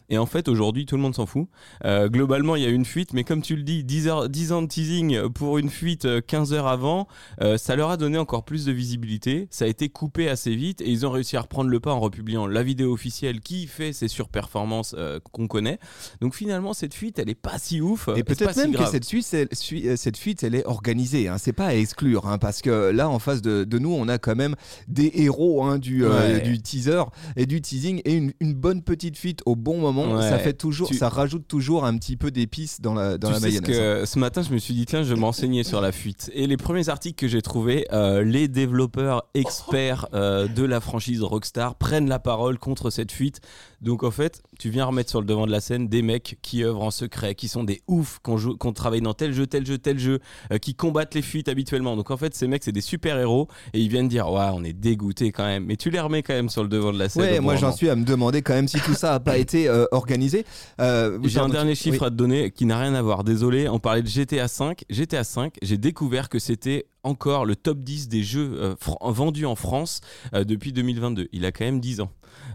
Et 0.09 0.18
en 0.18 0.25
fait, 0.25 0.48
aujourd'hui, 0.48 0.86
tout 0.86 0.95
le 0.95 1.01
monde 1.01 1.15
s'en 1.15 1.25
fout. 1.25 1.48
Euh, 1.86 2.07
globalement, 2.07 2.56
il 2.56 2.62
y 2.63 2.65
a 2.65 2.69
eu 2.69 2.74
une 2.74 2.86
fuite, 2.86 3.13
mais 3.13 3.24
comme 3.24 3.42
tu 3.42 3.56
le 3.56 3.63
dis, 3.63 3.83
10, 3.83 4.07
heures, 4.07 4.30
10 4.30 4.51
ans 4.51 4.62
de 4.62 4.68
teasing 4.68 5.30
pour 5.30 5.57
une 5.57 5.69
fuite 5.69 6.06
euh, 6.06 6.21
15 6.21 6.53
heures 6.53 6.68
avant, 6.68 7.07
euh, 7.42 7.57
ça 7.57 7.75
leur 7.75 7.89
a 7.89 7.98
donné 7.98 8.18
encore 8.18 8.45
plus 8.45 8.65
de 8.65 8.71
visibilité. 8.71 9.48
Ça 9.50 9.65
a 9.65 9.68
été 9.68 9.89
coupé 9.89 10.30
assez 10.30 10.56
vite 10.56 10.81
et 10.81 10.89
ils 10.89 11.06
ont 11.06 11.12
réussi 11.12 11.36
à 11.36 11.42
reprendre 11.42 11.69
le 11.69 11.80
pas 11.80 11.92
en 11.92 12.00
republiant 12.00 12.45
la 12.45 12.63
vidéo 12.63 12.94
officielle 12.94 13.39
qui 13.39 13.68
fait 13.68 13.94
ces 13.94 14.07
surperformances 14.07 14.95
euh, 14.98 15.19
qu'on 15.31 15.48
connaît. 15.48 15.80
Donc 16.19 16.36
finalement, 16.36 16.74
cette 16.74 16.94
fuite, 16.94 17.18
elle 17.18 17.30
est 17.30 17.36
pas 17.36 17.57
si 17.57 17.81
ouf. 17.81 18.09
Et 18.15 18.24
peut-être 18.24 18.53
si 18.53 18.59
même 18.59 18.75
que 18.75 18.86
cette 18.86 19.07
fuite, 19.07 19.27
elle, 19.33 19.48
euh, 19.74 19.95
cette 19.95 20.18
fuite, 20.18 20.44
elle 20.44 20.56
est 20.56 20.65
organisée. 20.65 20.91
Hein. 21.28 21.38
C'est 21.38 21.54
pas 21.54 21.68
à 21.68 21.74
exclure, 21.76 22.28
hein, 22.28 22.38
parce 22.38 22.62
que 22.62 22.92
là, 22.92 23.10
en 23.10 23.20
face 23.20 23.42
de, 23.42 23.64
de 23.64 23.80
nous, 23.80 23.92
on 23.94 24.08
a 24.08 24.18
quand 24.18 24.36
même 24.36 24.56
des 24.88 25.12
héros 25.16 25.64
hein, 25.64 25.78
du, 25.80 26.06
euh, 26.06 26.10
Ouais. 26.38 26.42
du 26.42 26.62
teaser 26.62 27.04
et 27.36 27.46
du 27.46 27.62
teasing 27.62 28.02
et 28.06 28.14
une, 28.14 28.34
une 28.40 28.54
bonne 28.54 28.82
petite 28.82 29.18
fuite 29.18 29.42
au 29.46 29.56
bon 29.56 29.78
moment. 29.80 30.16
Ouais. 30.16 30.30
Ça 30.30 30.38
fait 30.40 30.54
toujours, 30.54 30.88
Tu- 30.90 30.96
ça 30.98 31.10
rajoute 31.10 31.48
toujours 31.48 31.86
un 31.86 31.98
petit 31.98 32.18
peu 32.18 32.32
d'épices 32.32 32.82
dans 32.82 32.94
la 32.94 33.18
dans 33.18 33.28
tu 33.30 33.34
la 33.34 33.40
sais 33.40 33.48
mayonnaise. 33.48 33.70
hein. 33.80 34.00
que 34.02 34.06
ce 34.06 34.20
matin 34.20 34.42
je 34.42 34.52
me 34.54 34.58
suis 34.58 34.74
dit 34.74 34.86
tiens 34.86 35.04
je 35.04 35.14
vais 35.14 35.20
m'enseigner 35.20 35.64
sur 35.64 35.82
la 35.82 35.92
fuite 35.92 36.30
et 36.34 36.48
les 36.48 36.58
premiers 36.58 36.90
articles 36.90 37.16
que 37.16 37.28
j'ai 37.28 37.42
trouvés 37.42 37.86
euh, 37.92 38.24
les 38.24 38.48
développeurs 38.48 39.24
experts 39.34 40.08
euh, 40.14 40.48
de 40.48 40.64
la 40.64 40.80
franchise 40.80 41.22
Rockstar 41.24 41.76
prennent 41.76 42.08
la 42.08 42.20
parole 42.20 42.58
contre 42.60 42.90
cette 42.90 43.12
fuite 43.12 43.40
donc 43.82 44.04
en 44.04 44.12
fait 44.12 44.42
tu 44.60 44.70
viens 44.70 44.86
remettre 44.86 45.10
sur 45.10 45.20
le 45.22 45.26
devant 45.26 45.46
de 45.48 45.52
la 45.52 45.60
scène 45.62 45.88
des 45.88 46.02
mecs 46.02 46.38
qui 46.42 46.64
œuvrent 46.64 46.84
en 46.84 46.92
secret 46.92 47.36
qui 47.36 47.48
sont 47.48 47.64
des 47.64 47.82
oufs 47.88 48.20
qu'on 48.24 48.38
qu'on 48.58 48.74
travaille 48.74 49.02
dans 49.02 49.14
tel 49.14 49.34
jeu 49.34 49.48
tel 49.48 49.66
jeu 49.66 49.78
tel 49.78 49.98
jeu 50.00 50.20
euh, 50.52 50.58
qui 50.72 50.76
combattent 50.76 51.16
les 51.16 51.22
fuites 51.22 51.50
habituellement 51.50 51.98
donc 51.98 52.12
en 52.12 52.18
fait 52.18 52.34
ces 52.34 52.48
mecs 52.48 52.64
c'est 52.64 52.72
des 52.72 52.80
super 52.80 53.18
héros 53.20 53.50
et 53.74 53.80
ils 53.82 53.90
viennent 53.90 54.08
dire 54.08 54.32
ouais 54.32 54.46
on 54.54 54.64
est 54.64 54.72
dégoûté 54.72 55.34
quand 55.34 55.44
même 55.46 55.66
mais 55.66 55.76
tu 55.76 55.90
les 55.90 56.00
remets 56.00 56.24
quand 56.24 56.34
même 56.34 56.48
sur 56.48 56.64
le 56.64 56.70
devant 56.70 56.94
de 56.94 56.98
la 57.00 57.10
scène 57.10 57.24
Ouais, 57.24 57.40
moi 57.42 57.58
j'en 57.58 57.74
suis 57.74 57.90
à 57.90 57.96
me 57.98 58.06
demander 58.06 58.42
quand 58.42 58.54
même 58.54 58.70
si 58.70 58.80
tout 58.80 58.94
ça 58.94 59.14
a 59.16 59.20
pas 59.20 59.38
été 59.46 59.68
euh, 59.68 59.86
organisé. 59.92 60.46
Euh, 60.80 61.20
J'ai 61.26 61.40
un 61.40 61.50
dernier 61.50 61.74
tu- 61.76 61.84
chiffre 61.84 62.02
oui. 62.02 62.08
à 62.08 62.10
te 62.10 62.16
donner 62.16 62.52
qui 62.52 62.66
n'a 62.66 62.80
rien 62.80 62.94
à 62.94 63.02
voir. 63.02 63.24
Désolé, 63.26 63.68
on 63.68 63.80
parlait 63.80 64.02
de 64.02 64.08
GTA 64.08 64.48
5. 64.48 64.86
GTA 64.90 65.24
5, 65.26 65.56
j'ai 65.62 65.78
découvert 65.78 66.30
que 66.30 66.40
c'était 66.40 66.86
encore 67.04 67.46
le 67.46 67.56
top 67.58 67.80
10 67.80 68.08
des 68.08 68.24
jeux 68.24 68.52
euh, 68.56 68.76
vendus 69.02 69.46
en 69.46 69.56
France 69.56 70.00
euh, 70.34 70.44
depuis 70.46 70.72
2022. 70.72 71.28
Il 71.34 71.44
a 71.46 71.52
quand 71.52 71.66
même 71.66 71.80
10 71.82 72.00
ans. 72.02 72.12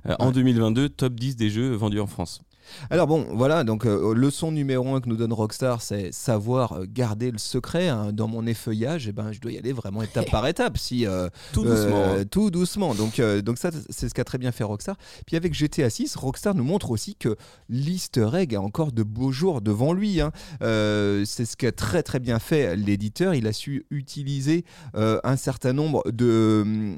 Euh, 0.08 0.14
En 0.20 0.30
2022, 0.30 0.88
top 0.88 1.14
10 1.14 1.36
des 1.36 1.50
jeux 1.50 1.72
vendus 1.74 2.00
en 2.00 2.06
France. 2.06 2.40
Alors 2.90 3.06
bon, 3.06 3.26
voilà, 3.32 3.64
donc 3.64 3.86
euh, 3.86 4.14
leçon 4.14 4.52
numéro 4.52 4.94
un 4.94 5.00
que 5.00 5.08
nous 5.08 5.16
donne 5.16 5.32
Rockstar, 5.32 5.82
c'est 5.82 6.12
savoir 6.12 6.72
euh, 6.72 6.84
garder 6.88 7.30
le 7.30 7.38
secret. 7.38 7.88
hein. 7.88 8.12
Dans 8.12 8.28
mon 8.28 8.46
effeuillage, 8.46 9.08
eh 9.08 9.12
ben, 9.12 9.32
je 9.32 9.40
dois 9.40 9.52
y 9.52 9.58
aller 9.58 9.72
vraiment 9.72 10.02
étape 10.02 10.30
par 10.30 10.46
étape, 10.46 10.78
si 10.78 11.06
euh, 11.06 11.28
Tout 11.52 11.64
doucement. 11.64 12.04
hein. 12.14 12.24
tout 12.30 12.50
doucement. 12.50 12.94
Donc, 12.94 13.20
donc 13.20 13.58
ça, 13.58 13.70
c'est 13.90 14.08
ce 14.08 14.14
qu'a 14.14 14.24
très 14.24 14.38
bien 14.38 14.52
fait 14.52 14.64
Rockstar. 14.64 14.96
Puis 15.26 15.36
avec 15.36 15.54
GTA 15.54 15.90
6, 15.90 16.16
Rockstar 16.16 16.54
nous 16.54 16.64
montre 16.64 16.90
aussi 16.90 17.14
que 17.16 17.36
l'Easter 17.68 18.28
egg 18.34 18.54
a 18.54 18.60
encore 18.60 18.92
de 18.92 19.02
beaux 19.02 19.32
jours 19.32 19.60
devant 19.60 19.92
lui. 19.92 20.20
hein. 20.20 20.32
C'est 20.60 21.44
ce 21.44 21.56
qu'a 21.56 21.72
très 21.72 22.02
très 22.02 22.18
bien 22.20 22.38
fait 22.38 22.76
l'éditeur. 22.76 23.34
Il 23.34 23.46
a 23.46 23.52
su 23.52 23.86
utiliser 23.90 24.64
un 24.94 25.36
certain 25.36 25.72
nombre 25.72 26.02
de 26.10 26.96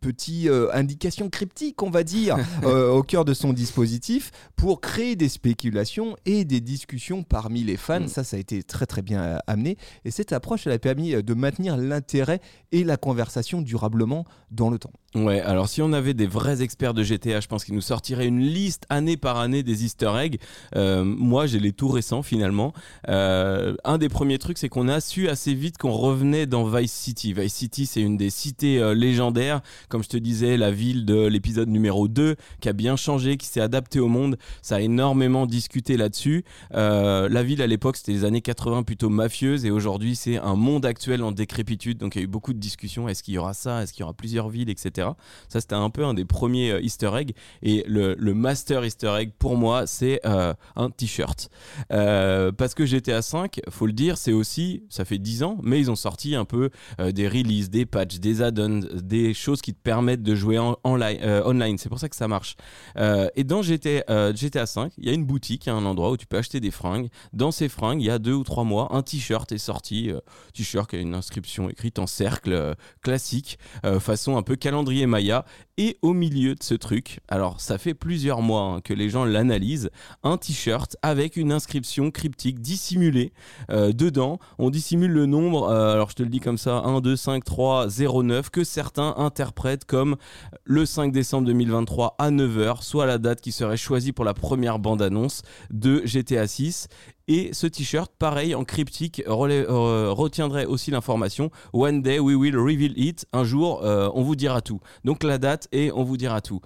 petits 0.00 0.48
euh, 0.48 0.68
indications 0.72 1.28
cryptiques, 1.30 1.82
on 1.82 1.90
va 1.90 2.02
dire, 2.02 2.36
au 2.64 3.02
cœur 3.02 3.24
de 3.24 3.34
son 3.34 3.52
dispositif 3.52 4.30
pour 4.56 4.75
créer 4.80 5.16
des 5.16 5.28
spéculations 5.28 6.16
et 6.24 6.44
des 6.44 6.60
discussions 6.60 7.22
parmi 7.22 7.62
les 7.62 7.76
fans. 7.76 8.00
Mm. 8.00 8.08
Ça, 8.08 8.24
ça 8.24 8.36
a 8.36 8.40
été 8.40 8.62
très 8.62 8.86
très 8.86 9.02
bien 9.02 9.22
euh, 9.22 9.38
amené. 9.46 9.76
Et 10.04 10.10
cette 10.10 10.32
approche, 10.32 10.66
elle 10.66 10.72
a 10.72 10.78
permis 10.78 11.14
euh, 11.14 11.22
de 11.22 11.34
maintenir 11.34 11.76
l'intérêt 11.76 12.40
et 12.72 12.84
la 12.84 12.96
conversation 12.96 13.62
durablement 13.62 14.24
dans 14.50 14.70
le 14.70 14.78
temps. 14.78 14.92
Ouais, 15.16 15.40
alors 15.40 15.66
si 15.66 15.80
on 15.80 15.94
avait 15.94 16.12
des 16.12 16.26
vrais 16.26 16.60
experts 16.60 16.92
de 16.92 17.02
GTA, 17.02 17.40
je 17.40 17.46
pense 17.46 17.64
qu'ils 17.64 17.74
nous 17.74 17.80
sortiraient 17.80 18.26
une 18.26 18.40
liste 18.40 18.84
année 18.90 19.16
par 19.16 19.38
année 19.38 19.62
des 19.62 19.82
easter 19.82 20.12
eggs. 20.14 20.36
Euh, 20.74 21.04
moi, 21.04 21.46
j'ai 21.46 21.58
les 21.58 21.72
tout 21.72 21.88
récents 21.88 22.22
finalement. 22.22 22.74
Euh, 23.08 23.74
un 23.84 23.96
des 23.96 24.10
premiers 24.10 24.36
trucs, 24.36 24.58
c'est 24.58 24.68
qu'on 24.68 24.88
a 24.88 25.00
su 25.00 25.30
assez 25.30 25.54
vite 25.54 25.78
qu'on 25.78 25.92
revenait 25.92 26.44
dans 26.44 26.64
Vice 26.64 26.92
City. 26.92 27.32
Vice 27.32 27.54
City, 27.54 27.86
c'est 27.86 28.02
une 28.02 28.18
des 28.18 28.28
cités 28.28 28.78
euh, 28.78 28.92
légendaires. 28.92 29.62
Comme 29.88 30.02
je 30.02 30.10
te 30.10 30.18
disais, 30.18 30.58
la 30.58 30.70
ville 30.70 31.06
de 31.06 31.26
l'épisode 31.26 31.70
numéro 31.70 32.08
2, 32.08 32.36
qui 32.60 32.68
a 32.68 32.74
bien 32.74 32.96
changé, 32.96 33.38
qui 33.38 33.46
s'est 33.46 33.62
adaptée 33.62 34.00
au 34.00 34.08
monde. 34.08 34.36
Ça 34.60 34.76
a 34.76 34.80
énormément 34.80 35.46
discuté 35.46 35.96
là-dessus. 35.96 36.44
La 36.72 37.42
ville 37.42 37.62
à 37.62 37.66
l'époque, 37.66 37.96
c'était 37.96 38.12
les 38.12 38.24
années 38.26 38.42
80 38.42 38.82
plutôt 38.82 39.08
mafieuse, 39.08 39.64
et 39.64 39.70
aujourd'hui, 39.70 40.14
c'est 40.14 40.36
un 40.36 40.56
monde 40.56 40.84
actuel 40.84 41.22
en 41.22 41.32
décrépitude. 41.32 41.96
Donc 41.96 42.16
il 42.16 42.18
y 42.18 42.20
a 42.20 42.24
eu 42.24 42.28
beaucoup 42.28 42.52
de 42.52 42.58
discussions. 42.58 43.08
Est-ce 43.08 43.22
qu'il 43.22 43.32
y 43.32 43.38
aura 43.38 43.54
ça? 43.54 43.82
Est-ce 43.82 43.94
qu'il 43.94 44.00
y 44.00 44.04
aura 44.04 44.12
plusieurs 44.12 44.50
villes, 44.50 44.68
etc. 44.68 45.05
Ça, 45.48 45.60
c'était 45.60 45.74
un 45.74 45.90
peu 45.90 46.04
un 46.04 46.14
des 46.14 46.24
premiers 46.24 46.72
euh, 46.72 46.80
Easter 46.80 47.10
eggs. 47.14 47.32
Et 47.62 47.84
le, 47.86 48.16
master 48.34 48.84
Easter 48.84 49.14
egg 49.18 49.32
pour 49.38 49.56
moi, 49.56 49.86
c'est 49.86 50.20
euh, 50.24 50.54
un 50.74 50.90
t-shirt. 50.90 51.48
Euh, 51.92 52.52
parce 52.52 52.74
que 52.74 52.84
GTA 52.84 53.22
5, 53.22 53.60
faut 53.70 53.86
le 53.86 53.92
dire, 53.92 54.18
c'est 54.18 54.32
aussi, 54.32 54.82
ça 54.88 55.04
fait 55.04 55.18
10 55.18 55.42
ans, 55.42 55.58
mais 55.62 55.78
ils 55.78 55.90
ont 55.90 55.96
sorti 55.96 56.34
un 56.34 56.44
peu 56.44 56.70
des 56.98 57.28
releases, 57.28 57.70
des 57.70 57.86
patchs, 57.86 58.18
des 58.18 58.42
add-ons, 58.42 58.80
des 58.94 59.34
choses 59.34 59.60
qui 59.60 59.72
te 59.74 59.80
permettent 59.80 60.22
de 60.22 60.34
jouer 60.34 60.58
en, 60.58 60.76
en 60.82 60.96
li- 60.96 61.18
online. 61.44 61.78
C'est 61.78 61.88
pour 61.88 61.98
ça 61.98 62.08
que 62.08 62.16
ça 62.16 62.28
marche. 62.28 62.56
Et 62.96 63.44
dans 63.44 63.62
GTA, 63.62 64.32
GTA 64.34 64.66
5, 64.66 64.92
il 64.98 65.06
y 65.06 65.10
a 65.10 65.12
une 65.12 65.24
boutique, 65.24 65.68
un 65.68 65.84
endroit 65.84 66.10
où 66.10 66.16
tu 66.16 66.26
peux 66.26 66.36
acheter 66.36 66.60
des 66.60 66.70
fringues. 66.70 67.08
Dans 67.32 67.50
ces 67.50 67.68
fringues, 67.68 68.00
il 68.00 68.06
y 68.06 68.10
a 68.10 68.18
deux 68.18 68.34
ou 68.34 68.44
trois 68.44 68.64
mois, 68.64 68.88
un 68.94 69.02
t-shirt 69.02 69.50
est 69.52 69.58
sorti. 69.58 70.10
t-shirt 70.54 70.90
qui 70.90 70.96
a 70.96 71.00
une 71.00 71.14
inscription 71.14 71.68
écrite 71.68 71.98
en 71.98 72.06
cercle 72.06 72.74
classique, 73.02 73.58
façon 74.00 74.36
un 74.36 74.42
peu 74.42 74.56
calendrier 74.56 74.95
Maya. 75.04 75.44
Et 75.78 75.98
au 76.00 76.14
milieu 76.14 76.54
de 76.54 76.62
ce 76.62 76.72
truc, 76.72 77.20
alors 77.28 77.60
ça 77.60 77.76
fait 77.76 77.92
plusieurs 77.92 78.40
mois 78.40 78.62
hein, 78.62 78.80
que 78.80 78.94
les 78.94 79.10
gens 79.10 79.26
l'analysent, 79.26 79.90
un 80.22 80.38
t-shirt 80.38 80.96
avec 81.02 81.36
une 81.36 81.52
inscription 81.52 82.10
cryptique 82.10 82.60
dissimulée 82.60 83.34
euh, 83.70 83.92
dedans. 83.92 84.38
On 84.58 84.70
dissimule 84.70 85.12
le 85.12 85.26
nombre, 85.26 85.68
euh, 85.68 85.92
alors 85.92 86.08
je 86.08 86.14
te 86.14 86.22
le 86.22 86.30
dis 86.30 86.40
comme 86.40 86.56
ça, 86.56 86.76
1, 86.78 87.02
2, 87.02 87.14
5, 87.14 87.44
3, 87.44 87.90
0, 87.90 88.22
9, 88.22 88.48
que 88.48 88.64
certains 88.64 89.14
interprètent 89.18 89.84
comme 89.84 90.16
le 90.64 90.86
5 90.86 91.12
décembre 91.12 91.46
2023 91.48 92.14
à 92.18 92.30
9h, 92.30 92.82
soit 92.82 93.04
la 93.04 93.18
date 93.18 93.42
qui 93.42 93.52
serait 93.52 93.76
choisie 93.76 94.12
pour 94.12 94.24
la 94.24 94.32
première 94.32 94.78
bande-annonce 94.78 95.42
de 95.70 96.00
GTA 96.06 96.46
6. 96.46 96.88
Et 97.28 97.52
ce 97.52 97.66
t-shirt, 97.66 98.12
pareil, 98.18 98.54
en 98.54 98.64
cryptique, 98.64 99.22
euh, 99.26 100.12
retiendrait 100.12 100.64
aussi 100.64 100.90
l'information 100.90 101.50
One 101.72 102.02
day 102.02 102.20
we 102.20 102.36
will 102.36 102.56
reveal 102.56 102.92
it. 102.96 103.26
Un 103.32 103.44
jour, 103.44 103.82
euh, 103.82 104.08
on 104.14 104.22
vous 104.22 104.36
dira 104.36 104.60
tout. 104.60 104.80
Donc 105.04 105.24
la 105.24 105.38
date 105.38 105.68
et 105.72 105.90
on 105.92 106.04
vous 106.04 106.16
dira 106.16 106.40
tout. 106.40 106.60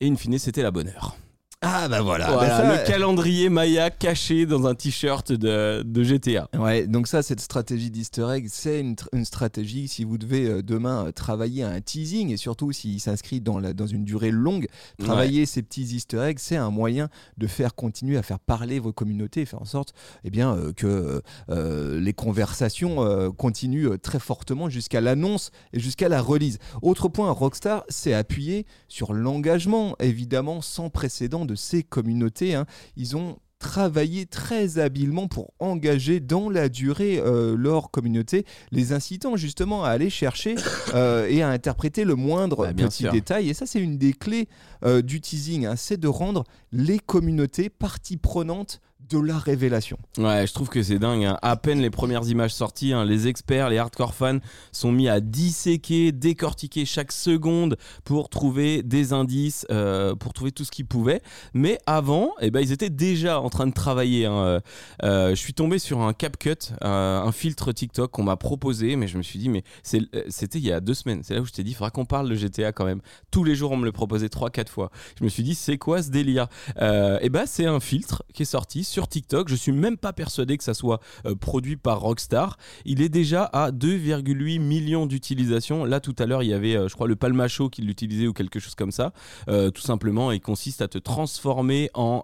Et 0.00 0.08
in 0.08 0.16
fine, 0.16 0.38
c'était 0.38 0.62
la 0.62 0.70
bonne 0.70 0.88
heure. 0.88 1.16
Ah 1.60 1.88
bah 1.88 2.02
voilà. 2.02 2.30
Voilà, 2.30 2.48
Bah, 2.62 2.76
ça- 2.76 2.82
le 2.82 2.86
calendrier 2.86 3.48
Maya 3.48 3.90
caché 3.90 4.46
dans 4.46 4.68
un 4.68 4.76
t-shirt 4.76 5.32
de, 5.32 5.82
de 5.84 6.02
GTA. 6.04 6.48
Ouais, 6.56 6.86
donc 6.86 7.08
ça, 7.08 7.20
cette 7.20 7.40
stratégie 7.40 7.90
d'easter 7.90 8.28
egg, 8.32 8.46
c'est 8.48 8.78
une, 8.80 8.94
tr- 8.94 9.08
une 9.12 9.24
stratégie 9.24 9.88
si 9.88 10.04
vous 10.04 10.18
devez 10.18 10.46
euh, 10.46 10.62
demain 10.62 11.06
euh, 11.06 11.10
travailler 11.12 11.64
un 11.64 11.80
teasing 11.80 12.30
et 12.30 12.36
surtout 12.36 12.70
s'il 12.70 13.00
s'inscrit 13.00 13.40
dans, 13.40 13.58
la- 13.58 13.72
dans 13.72 13.88
une 13.88 14.04
durée 14.04 14.30
longue, 14.30 14.68
travailler 15.00 15.46
ces 15.46 15.62
petits 15.62 15.82
easter 15.96 16.20
eggs, 16.20 16.38
c'est 16.38 16.54
un 16.56 16.70
moyen 16.70 17.08
de 17.38 17.48
faire 17.48 17.74
continuer 17.74 18.18
à 18.18 18.22
faire 18.22 18.38
parler 18.38 18.78
vos 18.78 18.92
communautés 18.92 19.40
et 19.40 19.44
faire 19.46 19.60
en 19.60 19.64
sorte 19.64 19.94
eh 20.22 20.30
bien, 20.30 20.54
euh, 20.54 20.72
que 20.72 21.22
euh, 21.50 22.00
les 22.00 22.12
conversations 22.12 23.02
euh, 23.04 23.30
continuent 23.30 23.88
euh, 23.94 23.98
très 23.98 24.20
fortement 24.20 24.68
jusqu'à 24.68 25.00
l'annonce 25.00 25.50
et 25.72 25.80
jusqu'à 25.80 26.08
la 26.08 26.22
release. 26.22 26.58
Autre 26.82 27.08
point, 27.08 27.28
Rockstar 27.32 27.82
s'est 27.88 28.14
appuyé 28.14 28.64
sur 28.86 29.12
l'engagement 29.12 29.96
évidemment 29.98 30.60
sans 30.62 30.88
précédent 30.88 31.46
de 31.48 31.56
ces 31.56 31.82
communautés. 31.82 32.54
hein. 32.54 32.66
Ils 32.96 33.16
ont 33.16 33.38
travaillé 33.58 34.24
très 34.24 34.78
habilement 34.78 35.26
pour 35.26 35.52
engager 35.58 36.20
dans 36.20 36.48
la 36.48 36.68
durée 36.68 37.18
euh, 37.18 37.56
leur 37.56 37.90
communauté, 37.90 38.46
les 38.70 38.92
incitant 38.92 39.34
justement 39.36 39.82
à 39.82 39.88
aller 39.88 40.10
chercher 40.10 40.54
euh, 40.94 41.26
et 41.28 41.42
à 41.42 41.48
interpréter 41.48 42.04
le 42.04 42.14
moindre 42.14 42.66
Bah, 42.66 42.72
petit 42.72 43.02
sûr. 43.02 43.12
détail. 43.12 43.50
Et 43.50 43.54
ça, 43.54 43.66
c'est 43.66 43.80
une 43.80 43.98
des 43.98 44.12
clés 44.12 44.46
euh, 44.84 45.02
du 45.02 45.20
teasing, 45.20 45.66
hein, 45.66 45.74
c'est 45.76 45.98
de 45.98 46.06
rendre 46.06 46.44
les 46.70 47.00
communautés 47.00 47.68
partie 47.68 48.16
prenante 48.16 48.80
de 49.08 49.18
la 49.18 49.38
révélation. 49.38 49.96
Ouais, 50.18 50.46
je 50.46 50.52
trouve 50.52 50.68
que 50.68 50.82
c'est 50.82 50.98
dingue. 50.98 51.24
hein. 51.24 51.38
À 51.40 51.56
peine 51.56 51.80
les 51.80 51.88
premières 51.88 52.28
images 52.28 52.52
sorties, 52.52 52.92
hein, 52.92 53.04
les 53.06 53.26
experts, 53.26 53.70
les 53.70 53.78
hardcore 53.78 54.12
fans 54.12 54.38
sont 54.70 54.92
mis 54.92 55.08
à 55.08 55.20
disséquer, 55.20 56.12
décortiquer 56.12 56.84
chaque 56.84 57.12
seconde 57.12 57.78
pour 58.04 58.28
trouver 58.28 58.82
des 58.82 59.14
indices, 59.14 59.64
euh, 59.70 60.14
pour 60.14 60.34
trouver 60.34 60.52
tout 60.52 60.64
ce 60.64 60.70
qu'ils 60.70 60.84
pouvaient. 60.84 61.22
Mais 61.54 61.78
avant, 61.86 62.34
eh 62.40 62.50
ben, 62.50 62.60
ils 62.60 62.72
étaient 62.72 62.90
déjà 62.90 63.40
en 63.40 63.48
train 63.48 63.66
de 63.66 63.72
travailler. 63.72 64.26
hein. 64.26 64.32
Euh, 64.44 64.60
euh, 65.04 65.30
je 65.30 65.36
suis 65.36 65.54
tombé 65.54 65.78
sur 65.78 66.00
un 66.00 66.12
CapCut, 66.12 66.56
euh, 66.82 67.20
un 67.22 67.32
filtre 67.32 67.72
TikTok 67.72 68.10
qu'on 68.10 68.24
m'a 68.24 68.36
proposé, 68.36 68.96
mais 68.96 69.06
je 69.08 69.16
me 69.16 69.22
suis 69.22 69.38
dit, 69.38 69.48
mais 69.48 69.62
c'était 69.82 70.58
il 70.58 70.66
y 70.66 70.72
a 70.72 70.80
deux 70.80 70.94
semaines. 70.94 71.20
C'est 71.22 71.34
là 71.34 71.40
où 71.40 71.46
je 71.46 71.52
t'ai 71.52 71.62
dit, 71.62 71.70
il 71.70 71.74
faudra 71.74 71.90
qu'on 71.90 72.04
parle 72.04 72.28
de 72.28 72.34
GTA 72.34 72.72
quand 72.72 72.84
même. 72.84 73.00
Tous 73.30 73.44
les 73.44 73.54
jours, 73.54 73.70
on 73.70 73.76
me 73.78 73.84
le 73.86 73.92
proposait 73.92 74.28
trois, 74.28 74.50
quatre 74.50 74.70
fois. 74.70 74.90
Je 75.18 75.24
me 75.24 75.30
suis 75.30 75.44
dit, 75.44 75.54
c'est 75.54 75.78
quoi 75.78 76.02
ce 76.02 76.10
délire? 76.10 76.48
Et 76.78 77.30
ben, 77.30 77.44
c'est 77.46 77.66
un 77.66 77.80
filtre 77.80 78.22
qui 78.34 78.42
est 78.42 78.46
sorti 78.46 78.84
sur 78.88 79.08
TikTok. 79.08 79.48
Je 79.48 79.54
suis 79.54 79.72
même 79.72 79.96
pas 79.96 80.12
persuadé 80.12 80.56
que 80.56 80.64
ça 80.64 80.74
soit 80.74 81.00
euh, 81.26 81.34
produit 81.34 81.76
par 81.76 82.00
Rockstar. 82.00 82.56
Il 82.84 83.02
est 83.02 83.08
déjà 83.08 83.44
à 83.44 83.70
2,8 83.70 84.58
millions 84.58 85.06
d'utilisations. 85.06 85.84
Là, 85.84 86.00
tout 86.00 86.16
à 86.18 86.26
l'heure, 86.26 86.42
il 86.42 86.48
y 86.48 86.54
avait, 86.54 86.76
euh, 86.76 86.88
je 86.88 86.94
crois, 86.94 87.06
le 87.06 87.16
Palmacho 87.16 87.68
qui 87.68 87.82
l'utilisait 87.82 88.26
ou 88.26 88.32
quelque 88.32 88.58
chose 88.58 88.74
comme 88.74 88.90
ça. 88.90 89.12
Euh, 89.48 89.70
tout 89.70 89.82
simplement, 89.82 90.32
il 90.32 90.40
consiste 90.40 90.82
à 90.82 90.88
te 90.88 90.98
transformer 90.98 91.90
en 91.94 92.22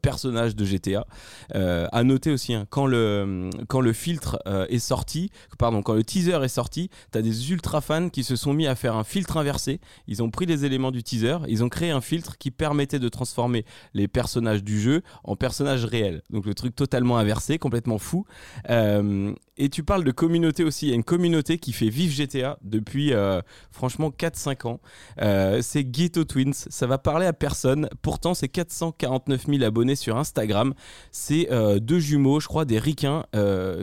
personnage 0.00 0.54
de 0.56 0.64
GTA. 0.64 1.06
À 1.52 2.04
noter 2.04 2.30
aussi, 2.30 2.54
hein, 2.54 2.66
quand, 2.68 2.86
le, 2.86 3.50
quand 3.68 3.80
le 3.80 3.92
filtre 3.92 4.38
est 4.68 4.78
sorti, 4.78 5.30
pardon, 5.58 5.82
quand 5.82 5.94
le 5.94 6.04
teaser 6.04 6.42
est 6.42 6.48
sorti, 6.48 6.90
tu 7.12 7.18
as 7.18 7.22
des 7.22 7.50
ultra 7.50 7.80
fans 7.80 8.08
qui 8.08 8.24
se 8.24 8.36
sont 8.36 8.52
mis 8.52 8.66
à 8.66 8.74
faire 8.74 8.96
un 8.96 9.04
filtre 9.04 9.36
inversé. 9.36 9.80
Ils 10.06 10.22
ont 10.22 10.30
pris 10.30 10.46
les 10.46 10.64
éléments 10.64 10.90
du 10.90 11.02
teaser, 11.02 11.38
ils 11.48 11.64
ont 11.64 11.68
créé 11.68 11.90
un 11.90 12.00
filtre 12.00 12.38
qui 12.38 12.50
permettait 12.50 12.98
de 12.98 13.08
transformer 13.08 13.64
les 13.94 14.08
personnages 14.08 14.62
du 14.62 14.80
jeu 14.80 15.02
en 15.24 15.36
personnages 15.36 15.84
réels. 15.84 15.95
Donc 16.30 16.46
le 16.46 16.54
truc 16.54 16.74
totalement 16.74 17.18
inversé, 17.18 17.58
complètement 17.58 17.98
fou. 17.98 18.26
Euh, 18.70 19.32
et 19.58 19.70
tu 19.70 19.82
parles 19.82 20.04
de 20.04 20.10
communauté 20.10 20.64
aussi. 20.64 20.86
Il 20.86 20.88
y 20.90 20.92
a 20.92 20.94
une 20.96 21.04
communauté 21.04 21.58
qui 21.58 21.72
fait 21.72 21.88
vivre 21.88 22.12
GTA 22.12 22.58
depuis 22.62 23.14
euh, 23.14 23.40
franchement 23.70 24.10
4-5 24.10 24.66
ans. 24.68 24.80
Euh, 25.22 25.60
c'est 25.62 25.84
Ghetto 25.84 26.24
Twins. 26.24 26.52
Ça 26.52 26.86
va 26.86 26.98
parler 26.98 27.26
à 27.26 27.32
personne. 27.32 27.88
Pourtant, 28.02 28.34
c'est 28.34 28.48
449 28.48 29.46
000 29.46 29.62
abonnés 29.62 29.96
sur 29.96 30.18
Instagram. 30.18 30.74
C'est 31.10 31.48
deux 31.80 31.98
jumeaux, 31.98 32.40
je 32.40 32.48
crois, 32.48 32.64
des 32.64 32.78
ricains 32.78 33.24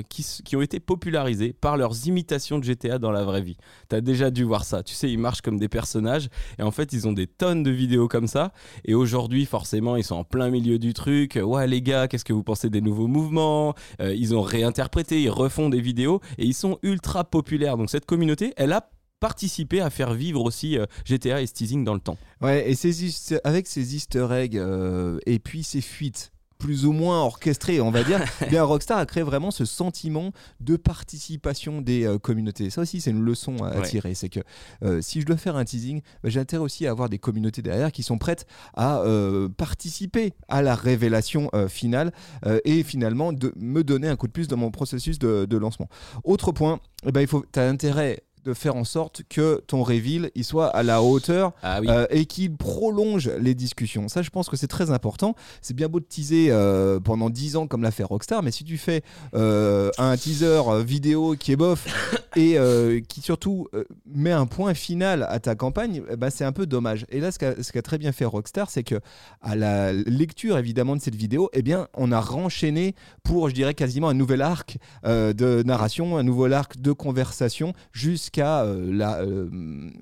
qui, 0.09 0.25
qui 0.43 0.55
ont 0.55 0.61
été 0.61 0.79
popularisés 0.79 1.53
par 1.53 1.77
leurs 1.77 2.07
imitations 2.07 2.59
de 2.59 2.63
GTA 2.63 2.99
dans 2.99 3.11
la 3.11 3.23
vraie 3.23 3.41
vie. 3.41 3.57
T'as 3.89 4.01
déjà 4.01 4.29
dû 4.29 4.43
voir 4.43 4.65
ça. 4.65 4.83
Tu 4.83 4.93
sais, 4.93 5.09
ils 5.09 5.17
marchent 5.17 5.41
comme 5.41 5.59
des 5.59 5.69
personnages. 5.69 6.29
Et 6.59 6.63
en 6.63 6.71
fait, 6.71 6.93
ils 6.93 7.07
ont 7.07 7.13
des 7.13 7.27
tonnes 7.27 7.63
de 7.63 7.71
vidéos 7.71 8.07
comme 8.07 8.27
ça. 8.27 8.53
Et 8.85 8.93
aujourd'hui, 8.93 9.45
forcément, 9.45 9.95
ils 9.95 10.03
sont 10.03 10.15
en 10.15 10.23
plein 10.23 10.49
milieu 10.49 10.79
du 10.79 10.93
truc. 10.93 11.39
Ouais, 11.41 11.67
les 11.67 11.81
gars, 11.81 12.02
qu'est-ce 12.07 12.25
que 12.25 12.33
vous 12.33 12.43
pensez 12.43 12.69
des 12.69 12.81
nouveaux 12.81 13.07
mouvements? 13.07 13.73
Euh, 14.01 14.13
Ils 14.13 14.35
ont 14.35 14.41
réinterprété, 14.41 15.21
ils 15.21 15.29
refont 15.29 15.69
des 15.69 15.81
vidéos 15.81 16.21
et 16.37 16.45
ils 16.45 16.53
sont 16.53 16.79
ultra 16.83 17.23
populaires. 17.23 17.77
Donc 17.77 17.89
cette 17.89 18.05
communauté, 18.05 18.53
elle 18.57 18.73
a 18.73 18.89
participé 19.19 19.79
à 19.79 19.89
faire 19.89 20.13
vivre 20.13 20.41
aussi 20.41 20.77
euh, 20.77 20.85
GTA 21.05 21.41
et 21.41 21.47
ce 21.47 21.53
teasing 21.53 21.85
dans 21.85 21.93
le 21.93 22.01
temps. 22.01 22.17
Ouais, 22.41 22.69
et 22.69 23.39
avec 23.45 23.67
ces 23.67 23.95
easter 23.95 24.27
eggs 24.31 24.57
euh, 24.57 25.17
et 25.25 25.39
puis 25.39 25.63
ces 25.63 25.79
fuites 25.79 26.32
plus 26.63 26.85
ou 26.85 26.93
moins 26.93 27.21
orchestrées, 27.21 27.81
on 27.81 27.91
va 27.91 28.05
dire, 28.05 28.21
bien 28.49 28.63
Rockstar 28.63 28.97
a 28.97 29.05
créé 29.05 29.21
vraiment 29.21 29.51
ce 29.51 29.65
sentiment 29.65 30.31
de 30.61 30.77
participation 30.77 31.81
des 31.81 32.05
euh, 32.05 32.17
communautés. 32.17 32.69
Ça 32.69 32.79
aussi, 32.81 33.01
c'est 33.01 33.11
une 33.11 33.21
leçon 33.21 33.57
à, 33.57 33.79
Ouais. 33.79 33.81
tirer. 33.85 34.13
C'est 34.15 34.29
que 34.29 34.39
euh, 34.85 35.01
si 35.01 35.19
je 35.19 35.25
dois 35.25 35.35
faire 35.35 35.57
un 35.57 35.65
teasing, 35.65 36.01
bah, 36.23 36.29
j'ai 36.29 36.39
intérêt 36.39 36.63
aussi 36.63 36.87
à 36.87 36.91
avoir 36.91 37.09
des 37.09 37.17
communautés 37.19 37.61
derrière 37.61 37.91
qui 37.91 38.01
sont 38.01 38.17
prêtes 38.17 38.45
à 38.75 38.99
euh, 38.99 39.49
participer 39.49 40.31
à 40.47 40.61
la 40.61 40.73
révélation 40.75 41.49
finale 41.67 42.13
et 42.63 42.83
finalement 42.83 43.33
de 43.33 43.51
me 43.57 43.83
donner 43.83 44.07
un 44.07 44.15
coup 44.15 44.27
de 44.27 44.31
plus 44.31 44.47
dans 44.47 44.55
mon 44.57 44.71
processus 44.71 45.19
de, 45.19 45.45
de 45.45 45.57
lancement. 45.57 45.89
Autre 46.23 46.51
point, 46.53 46.79
eh 47.05 47.11
ben, 47.11 47.19
il 47.21 47.27
faut, 47.27 47.43
tu 47.51 47.59
as 47.59 47.67
intérêt 47.67 48.23
de 48.43 48.53
faire 48.53 48.75
en 48.75 48.83
sorte 48.83 49.21
que 49.29 49.63
ton 49.67 49.83
reveal 49.83 50.31
il 50.35 50.43
soit 50.43 50.67
à 50.67 50.83
la 50.83 51.01
hauteur 51.01 51.53
Ah 51.61 51.79
oui. 51.81 51.87
euh, 51.89 52.05
et 52.09 52.25
qu'il 52.25 52.55
prolonge 52.55 53.29
les 53.39 53.55
discussions. 53.55 54.07
Ça, 54.07 54.21
je 54.21 54.29
pense 54.29 54.49
que 54.49 54.57
c'est 54.57 54.67
très 54.67 54.91
important. 54.91 55.35
C'est 55.61 55.73
bien 55.73 55.87
beau 55.87 55.99
de 55.99 56.05
teaser 56.05 56.47
euh, 56.49 56.99
pendant 56.99 57.29
10 57.29 57.55
ans 57.55 57.67
comme 57.67 57.83
l'a 57.83 57.91
fait 57.91 58.03
Rockstar, 58.03 58.43
mais 58.43 58.51
si 58.51 58.63
tu 58.63 58.77
fais 58.77 59.01
euh, 59.33 59.89
un 59.97 60.17
teaser 60.17 60.61
vidéo 60.83 61.35
qui 61.39 61.51
est 61.51 61.55
bof 61.55 61.85
et 62.35 62.57
qui 63.07 63.21
surtout 63.21 63.67
met 64.05 64.31
un 64.31 64.45
point 64.45 64.73
final 64.73 65.25
à 65.29 65.39
ta 65.39 65.55
campagne, 65.55 66.01
ben, 66.17 66.29
c'est 66.29 66.45
un 66.45 66.51
peu 66.51 66.65
dommage. 66.65 67.05
Et 67.09 67.19
là, 67.19 67.31
ce 67.31 67.37
qu'a 67.71 67.81
très 67.81 67.97
bien 67.97 68.11
fait 68.11 68.25
Rockstar, 68.25 68.69
c'est 68.69 68.83
que 68.83 68.99
à 69.41 69.55
la 69.55 69.93
lecture 69.93 70.57
évidemment 70.57 70.95
de 70.95 71.01
cette 71.01 71.15
vidéo, 71.15 71.49
eh 71.53 71.61
bien, 71.61 71.87
on 71.93 72.11
a 72.11 72.19
renchaîné 72.19 72.95
pour, 73.23 73.49
je 73.49 73.53
dirais, 73.53 73.73
quasiment 73.73 74.09
un 74.09 74.13
nouvel 74.13 74.41
arc 74.41 74.77
de 75.03 75.63
narration, 75.63 76.17
un 76.17 76.23
nouvel 76.23 76.53
arc 76.53 76.81
de 76.81 76.91
conversation 76.91 77.73
jusqu'à 77.91 78.32
euh, 78.37 78.89
la, 78.91 79.19
euh, 79.21 79.47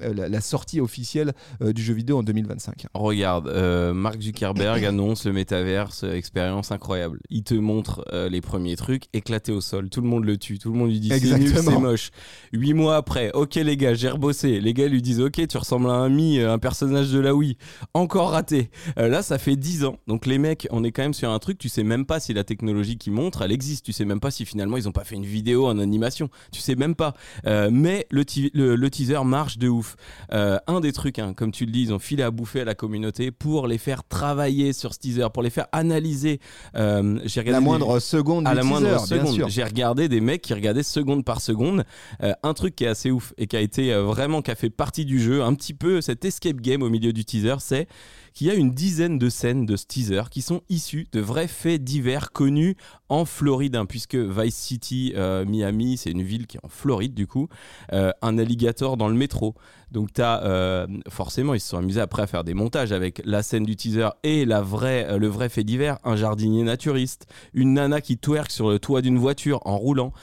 la, 0.01 0.29
la 0.29 0.41
sortie 0.41 0.79
officielle 0.79 1.33
euh, 1.61 1.73
du 1.73 1.81
jeu 1.83 1.93
vidéo 1.93 2.19
en 2.19 2.23
2025. 2.23 2.87
Regarde, 2.93 3.47
euh, 3.47 3.93
Mark 3.93 4.21
Zuckerberg 4.21 4.83
annonce 4.85 5.25
le 5.25 5.33
métaverse, 5.33 6.03
euh, 6.03 6.13
expérience 6.13 6.71
incroyable. 6.71 7.19
Il 7.29 7.43
te 7.43 7.53
montre 7.53 8.05
euh, 8.13 8.29
les 8.29 8.41
premiers 8.41 8.75
trucs 8.75 9.03
éclatés 9.13 9.51
au 9.51 9.61
sol. 9.61 9.89
Tout 9.89 10.01
le 10.01 10.07
monde 10.07 10.25
le 10.25 10.37
tue. 10.37 10.59
Tout 10.59 10.71
le 10.71 10.77
monde 10.77 10.89
lui 10.89 10.99
dit 10.99 11.09
c'est 11.09 11.37
nul, 11.37 11.41
Exactement. 11.47 11.71
c'est 11.71 11.81
moche. 11.81 12.11
Huit 12.53 12.73
mois 12.73 12.95
après, 12.95 13.31
ok 13.33 13.55
les 13.55 13.77
gars, 13.77 13.93
j'ai 13.93 14.09
rebossé. 14.09 14.59
Les 14.61 14.73
gars 14.73 14.87
lui 14.87 15.01
disent 15.01 15.19
ok, 15.21 15.47
tu 15.47 15.57
ressembles 15.57 15.89
à 15.89 15.93
un 15.93 16.09
Mi, 16.09 16.39
euh, 16.39 16.51
un 16.53 16.59
personnage 16.59 17.11
de 17.11 17.19
la 17.19 17.35
Wii. 17.35 17.57
Encore 17.93 18.31
raté. 18.31 18.69
Euh, 18.97 19.07
là, 19.07 19.21
ça 19.21 19.37
fait 19.37 19.55
10 19.55 19.85
ans. 19.85 19.97
Donc 20.07 20.25
les 20.25 20.37
mecs, 20.37 20.67
on 20.71 20.83
est 20.83 20.91
quand 20.91 21.01
même 21.03 21.13
sur 21.13 21.29
un 21.29 21.39
truc. 21.39 21.57
Tu 21.57 21.69
sais 21.69 21.83
même 21.83 22.05
pas 22.05 22.19
si 22.19 22.33
la 22.33 22.43
technologie 22.43 22.97
qu'ils 22.97 23.13
montrent, 23.13 23.41
elle 23.41 23.51
existe. 23.51 23.85
Tu 23.85 23.93
sais 23.93 24.05
même 24.05 24.19
pas 24.19 24.31
si 24.31 24.45
finalement 24.45 24.77
ils 24.77 24.87
ont 24.87 24.91
pas 24.91 25.03
fait 25.03 25.15
une 25.15 25.25
vidéo 25.25 25.67
en 25.67 25.79
animation. 25.79 26.29
Tu 26.51 26.59
sais 26.61 26.75
même 26.75 26.95
pas. 26.95 27.13
Euh, 27.45 27.69
mais 27.71 28.05
le 28.09 28.20
le, 28.21 28.25
ti- 28.25 28.51
le- 28.53 28.75
le 28.75 28.89
teaser 28.89 29.23
marche 29.25 29.57
de 29.57 29.67
ouf. 29.67 29.95
Euh, 30.31 30.57
un 30.67 30.79
des 30.79 30.91
trucs, 30.93 31.17
hein, 31.19 31.33
comme 31.35 31.51
tu 31.51 31.65
le 31.65 31.71
dis, 31.71 31.81
ils 31.81 31.93
ont 31.93 31.99
filé 31.99 32.21
à 32.23 32.29
bouffer 32.31 32.61
à 32.61 32.65
la 32.65 32.75
communauté 32.75 33.31
pour 33.31 33.65
les 33.67 33.77
faire 33.79 34.03
travailler 34.03 34.73
sur 34.73 34.93
ce 34.93 34.99
teaser, 34.99 35.27
pour 35.33 35.41
les 35.43 35.49
faire 35.49 35.67
analyser. 35.71 36.39
Euh, 36.75 37.19
regardé 37.23 37.51
La 37.51 37.59
des- 37.59 37.63
moindre 37.65 37.99
seconde 37.99 38.47
à 38.47 38.51
du 38.51 38.55
la 38.57 38.61
teaser, 38.61 38.69
moindre 38.71 39.05
seconde. 39.05 39.45
J'ai 39.49 39.63
regardé 39.63 40.07
des 40.07 40.21
mecs 40.21 40.41
qui 40.41 40.53
regardaient 40.53 40.83
seconde 40.83 41.25
par 41.25 41.41
seconde. 41.41 41.83
Euh, 42.23 42.33
un 42.43 42.53
truc 42.53 42.75
qui 42.75 42.83
est 42.83 42.87
assez 42.87 43.09
ouf 43.11 43.33
et 43.37 43.47
qui 43.47 43.55
a 43.57 43.61
été 43.61 43.93
vraiment 43.95 44.41
qui 44.41 44.51
a 44.51 44.55
fait 44.55 44.69
partie 44.69 45.05
du 45.05 45.19
jeu, 45.19 45.41
un 45.43 45.53
petit 45.55 45.73
peu 45.73 45.99
cet 46.01 46.23
escape 46.25 46.57
game 46.61 46.83
au 46.83 46.89
milieu 46.89 47.11
du 47.13 47.25
teaser, 47.25 47.55
c'est 47.59 47.87
qu'il 48.33 48.47
y 48.47 48.49
a 48.49 48.53
une 48.53 48.71
dizaine 48.71 49.17
de 49.17 49.29
scènes 49.29 49.65
de 49.65 49.75
ce 49.75 49.85
teaser 49.85 50.23
qui 50.29 50.41
sont 50.41 50.61
issues 50.69 51.07
de 51.11 51.19
vrais 51.19 51.47
faits 51.47 51.83
divers 51.83 52.31
connus 52.31 52.75
en 53.09 53.25
Floride, 53.25 53.75
hein, 53.75 53.85
puisque 53.85 54.15
Vice 54.15 54.55
City, 54.55 55.13
euh, 55.15 55.45
Miami, 55.45 55.97
c'est 55.97 56.11
une 56.11 56.21
ville 56.21 56.47
qui 56.47 56.57
est 56.57 56.65
en 56.65 56.69
Floride 56.69 57.13
du 57.13 57.27
coup, 57.27 57.49
euh, 57.93 58.11
un 58.21 58.37
alligator 58.37 58.97
dans 58.97 59.07
le 59.07 59.15
métro. 59.15 59.55
Donc 59.91 60.13
t'as 60.13 60.41
euh, 60.43 60.87
forcément 61.09 61.53
ils 61.53 61.59
se 61.59 61.67
sont 61.67 61.77
amusés 61.77 61.99
après 61.99 62.21
à 62.21 62.27
faire 62.27 62.45
des 62.45 62.53
montages 62.53 62.93
avec 62.93 63.21
la 63.25 63.43
scène 63.43 63.65
du 63.65 63.75
teaser 63.75 64.07
et 64.23 64.45
la 64.45 64.61
vraie, 64.61 65.05
euh, 65.09 65.17
le 65.17 65.27
vrai 65.27 65.49
fait 65.49 65.65
divers, 65.65 65.97
un 66.05 66.15
jardinier 66.15 66.63
naturiste, 66.63 67.25
une 67.53 67.73
nana 67.73 67.99
qui 67.99 68.17
twerk 68.17 68.49
sur 68.49 68.69
le 68.69 68.79
toit 68.79 69.01
d'une 69.01 69.17
voiture 69.17 69.59
en 69.65 69.77
roulant, 69.77 70.13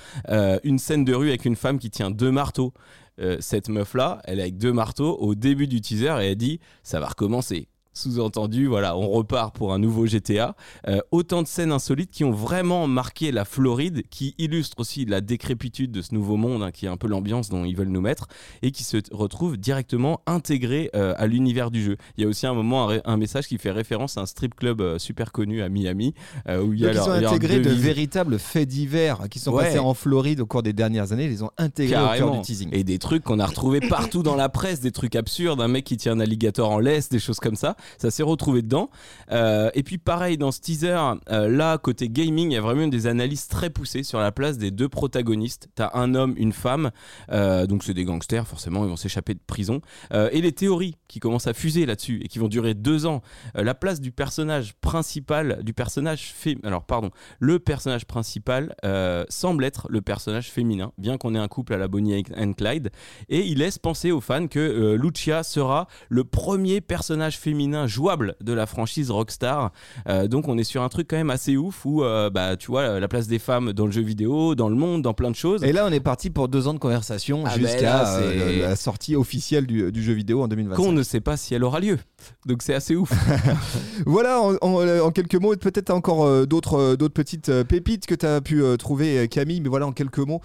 une 0.65 0.79
scène 0.79 1.05
de 1.05 1.15
rue 1.15 1.29
avec 1.29 1.45
une 1.45 1.57
femme 1.57 1.79
qui 1.79 1.91
tient 1.91 2.11
deux 2.11 2.31
marteaux. 2.31 2.73
Cette 3.41 3.69
meuf 3.69 3.95
là, 3.95 4.21
elle 4.25 4.39
est 4.39 4.43
avec 4.43 4.59
deux 4.59 4.73
marteaux 4.73 5.17
au 5.19 5.35
début 5.35 5.67
du 5.67 5.81
teaser 5.81 6.15
et 6.21 6.31
elle 6.31 6.37
dit 6.37 6.61
ça 6.83 7.01
va 7.01 7.09
recommencer. 7.09 7.69
Sous-entendu, 7.99 8.67
voilà, 8.69 8.97
on 8.97 9.09
repart 9.09 9.53
pour 9.53 9.73
un 9.73 9.81
nouveau 9.81 10.07
GTA. 10.07 10.55
Euh, 10.87 11.01
autant 11.11 11.43
de 11.43 11.49
scènes 11.49 11.73
insolites 11.73 12.13
qui 12.13 12.23
ont 12.23 12.31
vraiment 12.31 12.87
marqué 12.87 13.33
la 13.33 13.45
Floride, 13.45 14.03
qui 14.09 14.37
illustrent 14.39 14.79
aussi 14.79 15.05
la 15.05 15.21
décrépitude 15.21 15.91
de 15.91 16.01
ce 16.01 16.15
nouveau 16.15 16.37
monde, 16.37 16.63
hein, 16.63 16.71
qui 16.71 16.87
est 16.87 16.89
un 16.89 16.97
peu 16.97 17.09
l'ambiance 17.09 17.49
dont 17.49 17.65
ils 17.65 17.77
veulent 17.77 17.89
nous 17.89 18.01
mettre, 18.01 18.29
et 18.63 18.71
qui 18.71 18.85
se 18.85 18.99
retrouve 19.11 19.57
directement 19.57 20.21
intégré 20.29 20.91
euh, 20.95 21.13
à 21.17 21.27
l'univers 21.27 21.73
du 21.73 21.83
jeu. 21.83 21.97
Il 22.17 22.23
y 22.23 22.25
a 22.25 22.29
aussi 22.29 22.47
un 22.47 22.55
moment 22.55 22.89
un, 23.05 23.17
message 23.17 23.49
qui 23.49 23.59
fait 23.59 23.73
référence 23.73 24.17
à 24.17 24.21
un 24.21 24.27
strip 24.27 24.55
club 24.55 24.81
euh, 24.81 24.99
super 25.01 25.33
connu 25.33 25.61
à 25.63 25.69
Miami, 25.69 26.15
où 26.49 26.73
il 26.73 26.79
y 26.79 26.87
a 26.87 26.93
Donc, 26.93 26.95
ils 26.95 26.97
leur- 26.99 27.09
ont 27.09 27.21
leur 27.21 27.33
intégré 27.33 27.59
de 27.59 27.71
véritables 27.71 28.39
faits 28.39 28.69
divers 28.69 29.23
qui 29.29 29.41
sont 29.41 29.51
Ouais. 29.53 29.65
passés 29.65 29.81
en 29.81 29.93
Floride 29.95 30.39
au 30.39 30.47
cours 30.47 30.63
des 30.63 30.73
dernières 30.73 31.11
années. 31.13 31.25
Ils 31.25 31.31
les 31.31 31.43
ont 31.43 31.51
intégrés 31.59 31.97
au 31.97 31.99
cœur 31.99 32.09
Carrément. 32.17 32.37
du 32.37 32.43
teasing. 32.43 32.69
Et 32.71 32.85
des 32.85 33.01
trucs 33.01 33.25
qu'on 33.25 33.41
a 33.41 33.47
retrouvés 33.47 33.81
partout 33.81 34.23
dans 34.23 34.37
la 34.37 34.49
presse, 34.49 34.79
des 34.79 34.93
trucs 34.93 35.17
absurdes, 35.17 35.61
un 35.61 35.67
mec 35.67 35.85
qui 35.85 35.97
tient 35.97 36.13
un 36.13 36.21
alligator 36.21 36.71
en 36.71 36.79
laisse, 36.79 37.09
des 37.09 37.19
choses 37.19 37.41
comme 37.41 37.57
ça. 37.57 37.75
Ça 37.97 38.11
s'est 38.11 38.23
retrouvé 38.23 38.63
dedans. 38.63 38.91
Euh, 39.33 39.71
et 39.75 39.83
puis 39.83 39.99
pareil, 39.99 40.39
dans 40.39 40.53
ce 40.53 40.61
teaser, 40.61 40.99
euh, 41.31 41.49
là, 41.49 41.79
côté 41.79 42.09
gaming, 42.09 42.51
il 42.51 42.55
y 42.55 42.59
a 42.59 42.61
vraiment 42.61 42.89
des 42.89 43.07
analyses 43.07 43.49
très 43.49 43.71
poussées 43.71 44.03
sur 44.03 44.19
la 44.19 44.33
place 44.33 44.59
des 44.59 44.71
deux 44.71 44.89
protagonistes. 44.89 45.69
T'as 45.75 45.91
un 45.95 46.15
homme, 46.15 46.35
une 46.37 46.53
femme, 46.53 46.91
euh, 47.31 47.67
donc 47.67 47.85
c'est 47.85 47.95
des 47.95 48.05
gangsters, 48.05 48.47
forcément, 48.47 48.85
ils 48.85 48.91
vont 48.91 48.97
s'échapper 48.97 49.35
de 49.35 49.41
prison. 49.47 49.81
Et 50.13 50.41
les 50.41 50.53
théories 50.53 50.97
qui 51.09 51.21
commencent 51.21 51.47
à 51.47 51.55
fuser 51.55 51.87
là-dessus 51.87 52.21
et 52.23 52.29
qui 52.29 52.39
vont 52.39 52.49
durer 52.49 52.75
deux 52.75 53.07
ans. 53.07 53.23
Euh, 53.57 53.65
la 53.65 53.75
place 53.75 54.01
du 54.01 54.13
personnage 54.13 54.75
principal, 54.81 55.61
du 55.63 55.73
personnage 55.73 56.33
féminin. 56.35 56.61
Alors, 56.69 56.85
pardon, 56.85 57.11
le 57.41 57.59
personnage 57.59 58.05
principal 58.05 58.75
euh, 58.85 59.25
semble 59.29 59.65
être 59.65 59.87
le 59.91 60.01
personnage 60.03 60.51
féminin, 60.51 60.93
bien 60.99 61.17
qu'on 61.17 61.35
ait 61.35 61.39
un 61.39 61.49
couple 61.49 61.73
à 61.75 61.79
la 61.79 61.89
Bonnie 61.89 62.25
and 62.37 62.53
Clyde. 62.53 62.91
Et 63.29 63.41
il 63.47 63.59
laisse 63.59 63.79
penser 63.79 64.11
aux 64.13 64.21
fans 64.21 64.47
que 64.49 64.59
euh, 64.59 64.97
Lucia 64.97 65.43
sera 65.43 65.87
le 66.09 66.25
premier 66.25 66.81
personnage 66.81 67.39
féminin 67.39 67.87
jouable 67.87 68.35
de 68.43 68.53
la 68.53 68.67
franchise 68.67 69.11
Rockstar. 69.11 69.73
Euh, 70.09 70.29
donc, 70.29 70.49
on 70.49 70.59
est 70.59 70.65
sur 70.65 70.83
un 70.83 70.89
truc 70.89 71.09
quand 71.09 71.17
même 71.17 71.31
assez 71.31 71.57
ouf 71.57 71.85
où, 71.87 72.03
euh, 72.05 72.29
bah, 72.31 72.57
tu 72.57 72.67
vois, 72.67 73.01
la 73.01 73.09
place 73.09 73.29
des 73.29 73.39
femmes 73.39 73.73
dans 73.73 73.87
le 73.87 73.93
jeu 73.93 74.03
vidéo, 74.03 74.55
dans 74.55 74.69
le 74.69 74.77
monde, 74.77 75.03
dans 75.03 75.15
plein 75.15 75.31
de 75.31 75.37
choses. 75.37 75.65
Et 75.65 75.73
là, 75.73 75.87
on 75.87 75.93
est 75.93 76.01
parti 76.01 76.29
pour 76.31 76.49
deux 76.49 76.69
ans 76.69 76.75
de 76.75 76.79
conversation 76.79 77.45
Ah 77.47 77.57
ben 77.57 77.61
jusqu'à 77.67 78.17
euh, 78.17 78.33
c'est- 78.33 78.61
la 78.61 78.77
sortie 78.77 79.17
officielle 79.17 79.67
du, 79.67 79.91
du 79.93 80.03
jeu 80.03 80.13
vidéo 80.13 80.43
en 80.43 80.49
2025. 80.49 80.77
qu'on 80.77 80.97
ne 81.01 81.19
pas 81.21 81.37
si 81.37 81.55
elle 81.55 81.65
aura 81.65 81.81
lieu. 81.81 81.99
Donc, 82.47 82.63
c'est 82.63 82.75
assez 82.75 82.97
ouf. 82.97 83.13
Voilà, 84.07 84.41
euh, 84.41 85.01
en 85.01 85.11
quelques 85.11 85.35
mots, 85.35 85.57
peut-être 85.57 85.91
encore 85.91 86.25
euh, 86.25 86.47
d'autres 86.47 86.79
euh, 86.79 86.97
d'autres 86.97 87.15
petites 87.15 87.53
pépites 87.65 88.07
que 88.07 88.15
tu 88.15 88.27
as 88.27 88.41
pu 88.41 88.63
trouver, 88.79 89.29
Camille, 89.29 89.61
mais 89.61 89.69
voilà, 89.69 89.87
en 89.87 89.93
quelques 89.93 90.19
mots. 90.19 90.41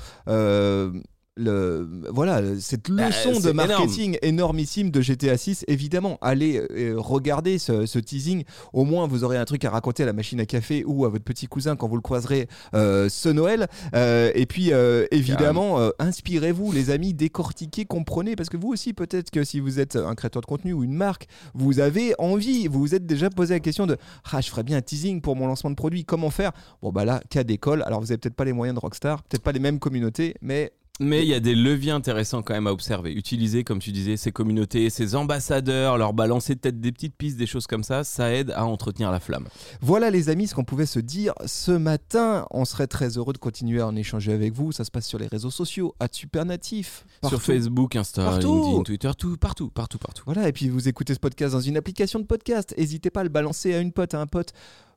Le, 1.35 1.87
voilà, 2.11 2.41
cette 2.59 2.91
Bah, 2.91 3.07
leçon 3.07 3.39
de 3.39 3.51
marketing 3.51 4.17
énormissime 4.21 4.91
de 4.91 5.01
GTA 5.01 5.37
6, 5.37 5.65
évidemment, 5.67 6.19
allez 6.21 6.61
euh, 6.71 6.95
regarder 6.97 7.57
ce, 7.57 7.85
ce 7.85 7.97
teasing. 7.99 8.43
Au 8.71 8.83
moins, 8.83 9.07
vous 9.07 9.23
aurez 9.23 9.37
un 9.37 9.45
truc 9.45 9.65
à 9.65 9.71
raconter 9.71 10.03
à 10.03 10.05
la 10.05 10.13
machine 10.13 10.39
à 10.39 10.45
café 10.45 10.83
ou 10.85 11.05
à 11.05 11.09
votre 11.09 11.23
petit 11.23 11.47
cousin 11.47 11.75
quand 11.75 11.87
vous 11.87 11.95
le 11.95 12.01
croiserez 12.01 12.47
euh, 12.75 13.09
ce 13.09 13.29
Noël. 13.29 13.67
Euh, 13.95 14.31
et 14.35 14.45
puis, 14.45 14.71
évidemment, 15.11 15.79
inspirez-vous, 15.99 16.71
les 16.71 16.89
amis, 16.89 17.13
décortiquez, 17.13 17.85
comprenez, 17.85 18.35
parce 18.35 18.49
que 18.49 18.57
vous 18.57 18.69
aussi, 18.69 18.93
peut-être 18.93 19.31
que 19.31 19.43
si 19.43 19.59
vous 19.59 19.79
êtes 19.79 19.95
un 19.95 20.15
créateur 20.15 20.41
de 20.41 20.47
contenu 20.47 20.73
ou 20.73 20.83
une 20.83 20.93
marque, 20.93 21.27
vous 21.53 21.79
avez 21.79 22.13
envie, 22.19 22.67
vous 22.67 22.79
vous 22.79 22.95
êtes 22.95 23.05
déjà 23.05 23.29
posé 23.29 23.55
la 23.55 23.59
question 23.59 23.87
de 23.87 23.97
ah, 24.31 24.41
je 24.41 24.49
ferais 24.49 24.63
bien 24.63 24.77
un 24.77 24.81
teasing 24.81 25.21
pour 25.21 25.35
mon 25.35 25.47
lancement 25.47 25.69
de 25.69 25.75
produit, 25.75 26.05
comment 26.05 26.29
faire? 26.29 26.51
Bon, 26.81 26.91
bah 26.91 27.05
là, 27.05 27.21
cas 27.29 27.43
d'école. 27.43 27.83
Alors, 27.83 28.01
vous 28.01 28.11
avez 28.11 28.17
peut-être 28.17 28.35
pas 28.35 28.45
les 28.45 28.53
moyens 28.53 28.75
de 28.75 28.79
Rockstar, 28.79 29.23
peut-être 29.23 29.43
pas 29.43 29.51
les 29.51 29.59
mêmes 29.59 29.79
communautés, 29.79 30.35
mais 30.41 30.73
Mais 30.99 31.23
il 31.23 31.27
y 31.27 31.33
a 31.33 31.39
des 31.39 31.55
leviers 31.55 31.89
intéressants 31.89 32.43
quand 32.43 32.53
même 32.53 32.67
à 32.67 32.71
observer. 32.71 33.11
Utiliser, 33.13 33.63
comme 33.63 33.79
tu 33.79 33.91
disais, 33.91 34.15
ces 34.15 34.31
communautés, 34.31 34.91
ces 34.91 35.15
ambassadeurs, 35.15 35.97
leur 35.97 36.13
balancer 36.13 36.55
peut-être 36.55 36.79
des 36.79 36.91
petites 36.91 37.15
pistes, 37.15 37.35
des 37.35 37.47
choses 37.47 37.65
comme 37.65 37.83
ça, 37.83 38.03
ça 38.03 38.31
aide 38.31 38.51
à 38.51 38.63
entretenir 38.65 39.09
la 39.09 39.19
flamme. 39.19 39.47
Voilà 39.81 40.11
les 40.11 40.29
amis 40.29 40.45
ce 40.45 40.53
qu'on 40.53 40.63
pouvait 40.63 40.85
se 40.85 40.99
dire 40.99 41.33
ce 41.47 41.71
matin. 41.71 42.45
On 42.51 42.63
serait 42.63 42.85
très 42.85 43.17
heureux 43.17 43.33
de 43.33 43.39
continuer 43.39 43.81
à 43.81 43.87
en 43.87 43.95
échanger 43.95 44.33
avec 44.33 44.53
vous. 44.53 44.71
Ça 44.71 44.83
se 44.83 44.91
passe 44.91 45.07
sur 45.07 45.17
les 45.17 45.25
réseaux 45.25 45.49
sociaux, 45.49 45.95
à 45.99 46.07
Supernatif. 46.11 47.05
partout. 47.21 47.37
Sur 47.37 47.43
Facebook, 47.43 47.95
Insta, 47.95 48.23
Partout. 48.25 48.53
LinkedIn, 48.53 48.83
Twitter, 48.83 49.11
tout, 49.17 49.35
partout, 49.37 49.69
partout, 49.71 49.97
partout. 49.97 50.21
Voilà, 50.27 50.47
et 50.47 50.51
puis 50.53 50.69
vous 50.69 50.87
écoutez 50.87 51.15
ce 51.15 51.19
podcast 51.19 51.53
dans 51.53 51.59
une 51.59 51.75
application 51.75 52.19
de 52.19 52.25
podcast. 52.25 52.75
N'hésitez 52.77 53.09
pas 53.09 53.21
à 53.21 53.23
le 53.23 53.29
balancer 53.29 53.73
à 53.73 53.79
une 53.79 53.93
pote, 53.93 54.13
à 54.13 54.21
un 54.21 54.27
pote. 54.27 54.53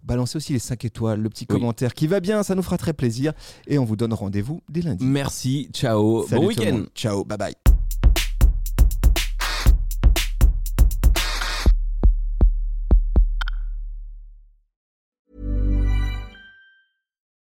Balancez 0.07 0.37
aussi 0.37 0.53
les 0.53 0.61
5 0.61 0.85
étoiles, 0.85 1.21
le 1.21 1.29
petit 1.29 1.47
Oui. 1.51 1.57
commentaire 1.57 1.93
qui 1.93 2.07
va 2.07 2.21
bien, 2.21 2.45
ça 2.45 2.55
nous 2.55 2.63
fera 2.63 2.79
très 2.79 2.93
plaisir. 2.93 3.33
Et 3.67 3.77
on 3.79 3.85
vous 3.85 3.97
donne 3.97 4.13
rendez-vous 4.15 4.63
dès 4.69 4.81
lundi. 4.83 5.05
Merci, 5.05 5.69
ciao, 5.75 6.25
Salut 6.29 6.41
bon 6.43 6.47
week-end. 6.47 6.85
Ciao, 6.95 7.25
bye 7.25 7.37
bye. 7.37 7.55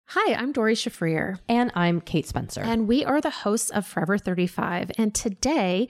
Hi, 0.09 0.33
I'm 0.33 0.51
Dory 0.51 0.75
Shafrir, 0.75 1.39
And 1.49 1.71
I'm 1.75 1.99
Kate 1.99 2.25
Spencer. 2.27 2.61
and 2.61 2.87
we 2.87 3.03
are 3.03 3.19
the 3.19 3.29
hosts 3.29 3.69
of 3.71 3.85
Forever 3.85 4.17
35. 4.17 4.91
And 4.97 5.13
today 5.13 5.89